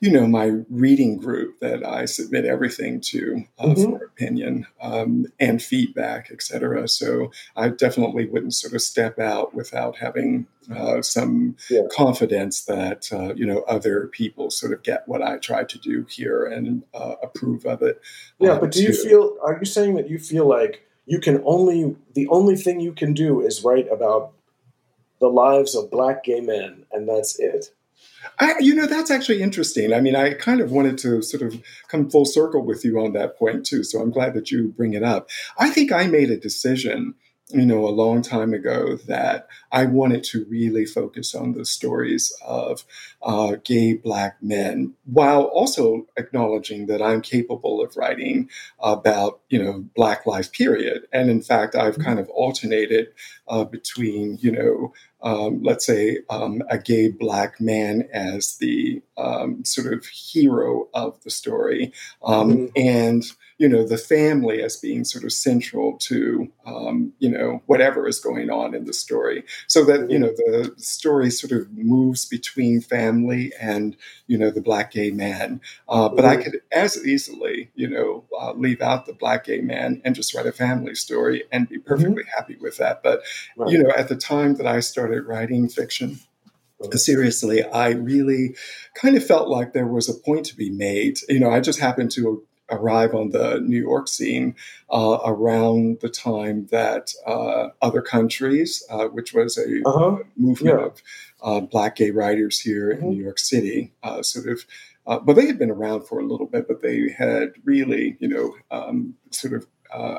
[0.00, 3.82] you know, my reading group that I submit everything to uh, mm-hmm.
[3.82, 6.88] for opinion um, and feedback, et cetera.
[6.88, 11.82] So I definitely wouldn't sort of step out without having uh, some yeah.
[11.90, 16.06] confidence that uh, you know other people sort of get what I try to do
[16.10, 18.00] here and uh, approve of it.
[18.38, 18.88] Yeah, um, but do too.
[18.88, 19.36] you feel?
[19.42, 23.14] Are you saying that you feel like you can only the only thing you can
[23.14, 24.32] do is write about
[25.20, 27.72] the lives of black gay men, and that's it?
[28.38, 29.92] I, you know, that's actually interesting.
[29.92, 33.12] I mean, I kind of wanted to sort of come full circle with you on
[33.12, 33.82] that point too.
[33.82, 35.28] So I'm glad that you bring it up.
[35.58, 37.14] I think I made a decision
[37.50, 42.30] you know, a long time ago that I wanted to really focus on the stories
[42.44, 42.84] of
[43.22, 48.50] uh, gay black men while also acknowledging that I'm capable of writing
[48.80, 51.06] about, you know, black life period.
[51.10, 53.08] And in fact, I've kind of alternated
[53.48, 54.92] uh, between, you know,
[55.22, 61.22] um, let's say um, a gay black man as the um, sort of hero of
[61.24, 61.92] the story
[62.22, 62.66] um, mm-hmm.
[62.76, 63.24] and
[63.58, 68.20] you know the family as being sort of central to um, you know whatever is
[68.20, 72.80] going on in the story so that you know the story sort of moves between
[72.80, 73.96] family and
[74.28, 76.44] you know the black gay man uh, but i mm-hmm.
[76.44, 80.46] could as easily you know uh, leave out the black gay man and just write
[80.46, 82.38] a family story and be perfectly mm-hmm.
[82.38, 83.22] happy with that but
[83.56, 83.70] right.
[83.70, 86.20] you know at the time that i started writing fiction
[86.92, 88.54] seriously, I really
[88.94, 91.18] kind of felt like there was a point to be made.
[91.28, 94.54] You know, I just happened to arrive on the New York scene
[94.90, 100.18] uh, around the time that uh, other countries, uh, which was a uh-huh.
[100.36, 100.86] movement yeah.
[100.86, 101.02] of
[101.42, 103.04] uh, Black gay writers here mm-hmm.
[103.04, 104.64] in New York City, uh, sort of.
[105.06, 108.28] Uh, but they had been around for a little bit, but they had really, you
[108.28, 109.66] know, um, sort of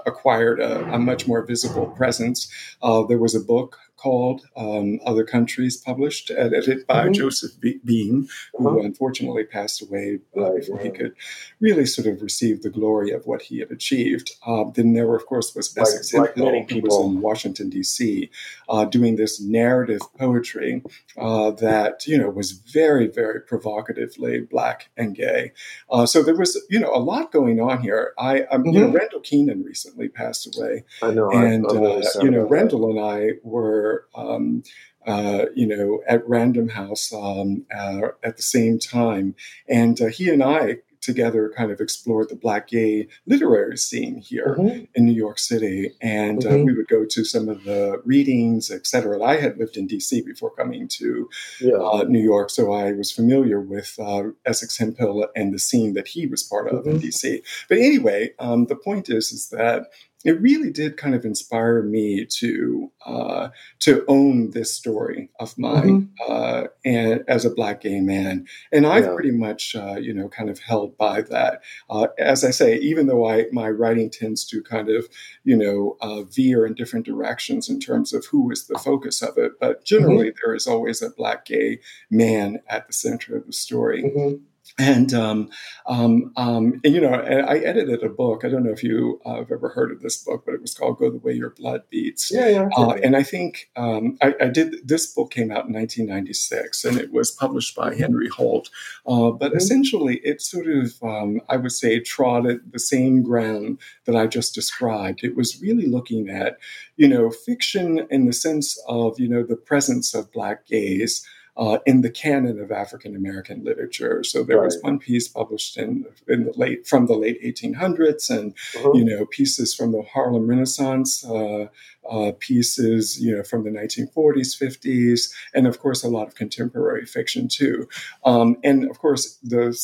[0.07, 2.51] acquired a, a, much more visible presence.
[2.81, 7.13] there was a book called um, Other Countries, published, edited by mm-hmm.
[7.13, 8.79] Joseph Beam, who uh-huh.
[8.79, 11.13] unfortunately passed away uh, before he could
[11.59, 14.31] really sort of receive the glory of what he had achieved.
[14.45, 18.29] Uh, then there, of course, was Essex like, like who was in Washington, D.C.,
[18.69, 20.81] uh, doing this narrative poetry
[21.17, 25.51] uh, that, you know, was very, very provocatively black and gay.
[25.89, 28.13] Uh, so there was, you know, a lot going on here.
[28.17, 28.73] I, um, mm-hmm.
[28.73, 28.95] you know, mm-hmm.
[28.95, 30.83] Randall Kenan recently passed away.
[31.01, 31.29] I know.
[31.31, 34.63] And, really uh, you know, Rendell and I were um,
[35.05, 39.35] uh, you know, at Random House um, uh, at the same time.
[39.67, 44.57] And uh, he and I together kind of explored the black gay literary scene here
[44.59, 44.83] mm-hmm.
[44.95, 45.91] in New York City.
[46.01, 46.65] And uh, mm-hmm.
[46.65, 49.21] we would go to some of the readings, et cetera.
[49.21, 51.29] I had lived in DC before coming to
[51.61, 51.75] yeah.
[51.75, 56.07] uh, New York, so I was familiar with uh, Essex Hemphill and the scene that
[56.07, 56.91] he was part of mm-hmm.
[56.91, 57.41] in DC.
[57.67, 59.87] But anyway, um, the point is, is that
[60.25, 63.49] it really did kind of inspire me to uh,
[63.79, 66.31] to own this story of mine mm-hmm.
[66.31, 69.13] uh, and as a black gay man, and I've yeah.
[69.13, 71.61] pretty much uh, you know kind of held by that.
[71.89, 75.07] Uh, as I say, even though I my writing tends to kind of
[75.45, 79.37] you know uh, veer in different directions in terms of who is the focus of
[79.37, 80.39] it, but generally mm-hmm.
[80.43, 81.79] there is always a black gay
[82.11, 84.03] man at the center of the story.
[84.03, 84.43] Mm-hmm
[84.77, 85.49] and um,
[85.85, 88.43] um, um, and you know, I edited a book.
[88.43, 90.73] I don't know if you uh, have ever heard of this book, but it was
[90.73, 92.69] called "Go the Way Your Blood Beats." Yeah, yeah.
[92.77, 94.87] Uh, and I think um, I, I, did.
[94.87, 97.99] This book came out in 1996, and it was published by mm-hmm.
[97.99, 98.69] Henry Holt.
[99.05, 99.57] Uh, but mm-hmm.
[99.57, 104.55] essentially, it sort of, um, I would say, trod the same ground that I just
[104.55, 105.23] described.
[105.23, 106.57] It was really looking at,
[106.97, 111.25] you know, fiction in the sense of, you know, the presence of black gays
[111.59, 114.23] uh, in the canon of African American literature.
[114.23, 114.65] So there right.
[114.65, 118.93] was one piece published in in the late from the late 1800s, and uh-huh.
[118.93, 121.67] you know pieces from the Harlem Renaissance, uh,
[122.09, 127.05] uh, pieces you know from the 1940s, 50s, and of course a lot of contemporary
[127.05, 127.87] fiction too.
[128.25, 129.77] Um, and of course the,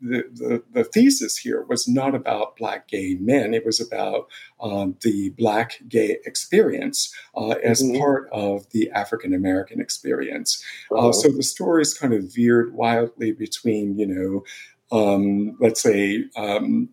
[0.00, 4.28] the, the the thesis here was not about black gay men; it was about
[4.60, 7.98] um, the black gay experience uh, as mm-hmm.
[7.98, 10.62] part of the African American experience.
[10.90, 11.12] Uh, uh-huh.
[11.12, 14.44] so the stories kind of veered wildly between, you know,
[14.92, 16.88] um, let's say, um,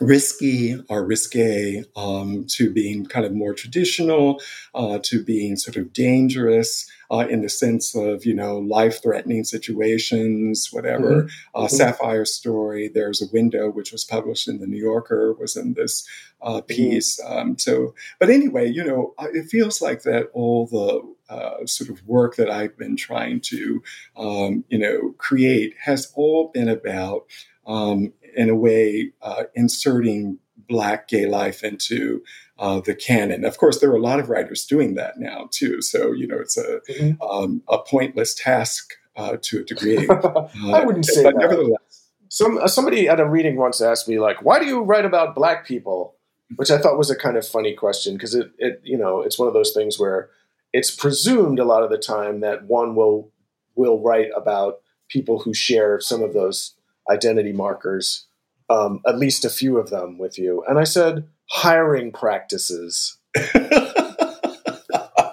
[0.00, 4.40] risky or risque um, to being kind of more traditional
[4.74, 9.44] uh, to being sort of dangerous uh, in the sense of you know life threatening
[9.44, 11.28] situations whatever mm-hmm.
[11.54, 11.74] Uh, mm-hmm.
[11.74, 16.06] sapphire story there's a window which was published in the new yorker was in this
[16.42, 16.66] uh, mm-hmm.
[16.66, 21.90] piece um, so but anyway you know it feels like that all the uh, sort
[21.90, 23.82] of work that I've been trying to,
[24.16, 27.26] um, you know, create has all been about,
[27.66, 32.22] um, in a way, uh, inserting Black gay life into
[32.58, 33.44] uh, the canon.
[33.44, 35.80] Of course, there are a lot of writers doing that now too.
[35.80, 37.22] So you know, it's a mm-hmm.
[37.22, 40.08] um, a pointless task uh, to a degree.
[40.10, 41.40] I wouldn't say but that.
[41.40, 45.34] Nevertheless, some somebody at a reading once asked me like, "Why do you write about
[45.34, 46.16] Black people?"
[46.56, 49.38] which I thought was a kind of funny question because it, it, you know, it's
[49.38, 50.30] one of those things where
[50.72, 53.30] it's presumed a lot of the time that one will
[53.74, 56.74] will write about people who share some of those
[57.10, 58.26] identity markers,
[58.70, 60.64] um, at least a few of them with you.
[60.68, 63.16] And I said, hiring practices.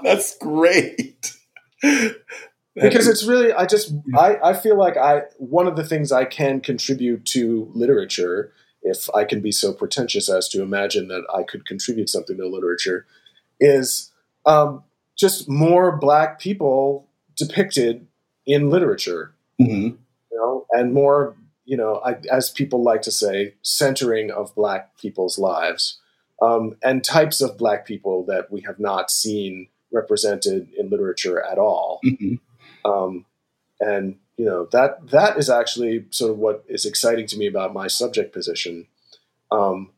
[0.03, 1.33] That's great.
[2.75, 6.25] because it's really i just I, I feel like i one of the things i
[6.25, 8.51] can contribute to literature
[8.85, 12.47] if I can be so pretentious as to imagine that I could contribute something to
[12.47, 13.07] literature,
[13.59, 14.11] is
[14.45, 14.83] um,
[15.17, 18.05] just more black people depicted
[18.45, 19.33] in literature.
[19.59, 19.95] Mm-hmm.
[20.31, 21.35] You know, and more,
[21.65, 25.99] you know, I, as people like to say, centering of black people's lives,
[26.41, 31.57] um, and types of black people that we have not seen represented in literature at
[31.57, 31.99] all.
[32.05, 32.35] Mm-hmm.
[32.89, 33.25] Um,
[33.79, 37.73] and you know that that is actually sort of what is exciting to me about
[37.73, 38.87] my subject position.
[39.51, 39.91] Um,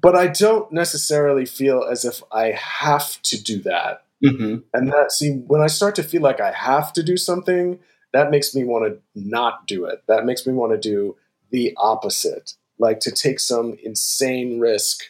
[0.00, 4.04] but I don't necessarily feel as if I have to do that.
[4.24, 4.56] Mm-hmm.
[4.74, 7.78] And that see when I start to feel like I have to do something,
[8.12, 10.02] that makes me want to not do it.
[10.08, 11.16] That makes me want to do
[11.50, 15.04] the opposite, like to take some insane risk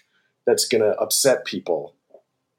[0.47, 1.95] that's going to upset people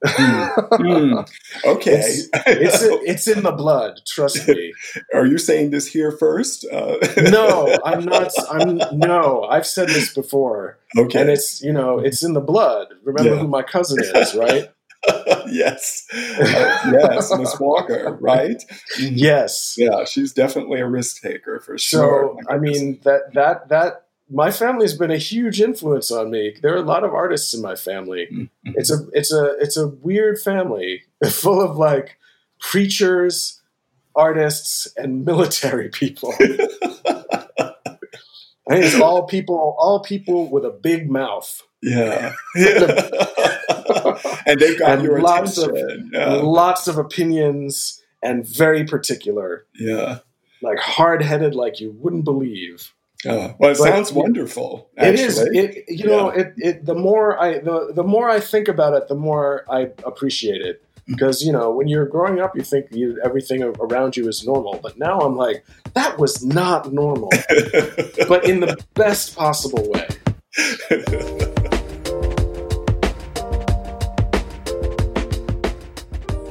[0.06, 0.70] mm.
[0.72, 1.30] Mm.
[1.66, 4.00] Okay, it's it's, it's, in the blood.
[4.08, 4.74] Trust me.
[5.14, 6.66] Are you saying this here first?
[6.72, 6.98] Uh-
[7.30, 8.32] no, I'm not.
[8.50, 9.44] I'm no.
[9.44, 10.80] I've said this before.
[10.98, 12.88] Okay, and it's you know it's in the blood.
[13.04, 13.42] Remember yeah.
[13.42, 14.70] who my cousin is, right?
[15.48, 18.62] yes, uh, yes, Miss Walker, right?
[19.00, 22.38] Yes, yeah, she's definitely a risk taker for sure.
[22.38, 26.56] So I mean that that that my family's been a huge influence on me.
[26.62, 28.28] There are a lot of artists in my family.
[28.32, 28.72] Mm-hmm.
[28.76, 32.18] It's a it's a it's a weird family full of like
[32.60, 33.62] preachers,
[34.16, 36.34] artists, and military people.
[38.70, 41.64] I think it's all people all people with a big mouth.
[41.82, 42.34] Yeah.
[44.46, 46.12] And they've got and your lots attention.
[46.14, 46.34] Of, yeah.
[46.36, 49.66] Lots of opinions and very particular.
[49.76, 50.20] Yeah.
[50.62, 52.94] Like hard headed like you wouldn't believe.
[53.26, 54.90] Uh, well, it but sounds wonderful.
[54.98, 55.14] Actually.
[55.14, 55.40] It is.
[55.40, 59.10] It you know it, it the more I the the more I think about it,
[59.10, 63.20] the more I appreciate it because you know when you're growing up, you think you,
[63.24, 67.30] everything around you is normal, but now I'm like that was not normal,
[68.28, 70.08] but in the best possible way.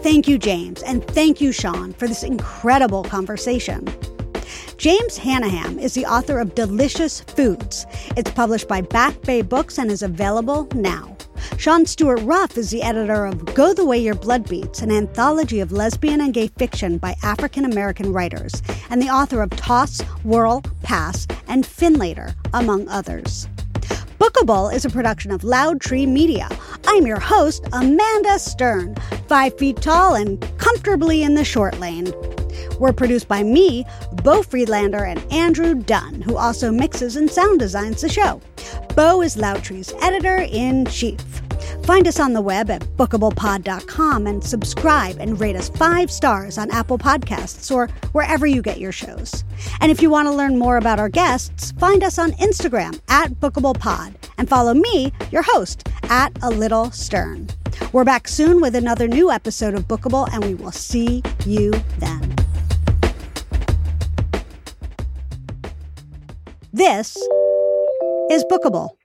[0.03, 3.87] Thank you, James, and thank you, Shawn, for this incredible conversation.
[4.77, 7.85] James Hannaham is the author of Delicious Foods.
[8.17, 11.17] It's published by Back Bay Books and is available now.
[11.57, 15.59] Shawn Stewart Ruff is the editor of Go the Way Your Blood Beats, an anthology
[15.59, 20.63] of lesbian and gay fiction by African American writers, and the author of Toss, Whirl,
[20.83, 23.49] Pass, and Finlater, among others.
[24.19, 26.49] Bookable is a production of Loud Tree Media.
[26.87, 28.97] I'm your host, Amanda Stern,
[29.29, 32.13] five feet tall and comfortably in the short lane
[32.81, 33.85] were produced by me,
[34.25, 38.41] Beau Friedlander, and Andrew Dunn, who also mixes and sound designs the show.
[38.95, 41.48] Bo is Loudtree's editor in chief.
[41.85, 46.71] Find us on the web at bookablepod.com and subscribe and rate us five stars on
[46.71, 49.45] Apple Podcasts or wherever you get your shows.
[49.81, 53.31] And if you want to learn more about our guests, find us on Instagram at
[53.33, 57.49] bookablepod and follow me, your host, at a little stern.
[57.93, 62.35] We're back soon with another new episode of Bookable, and we will see you then.
[66.73, 67.17] This
[68.31, 68.98] is Bookable.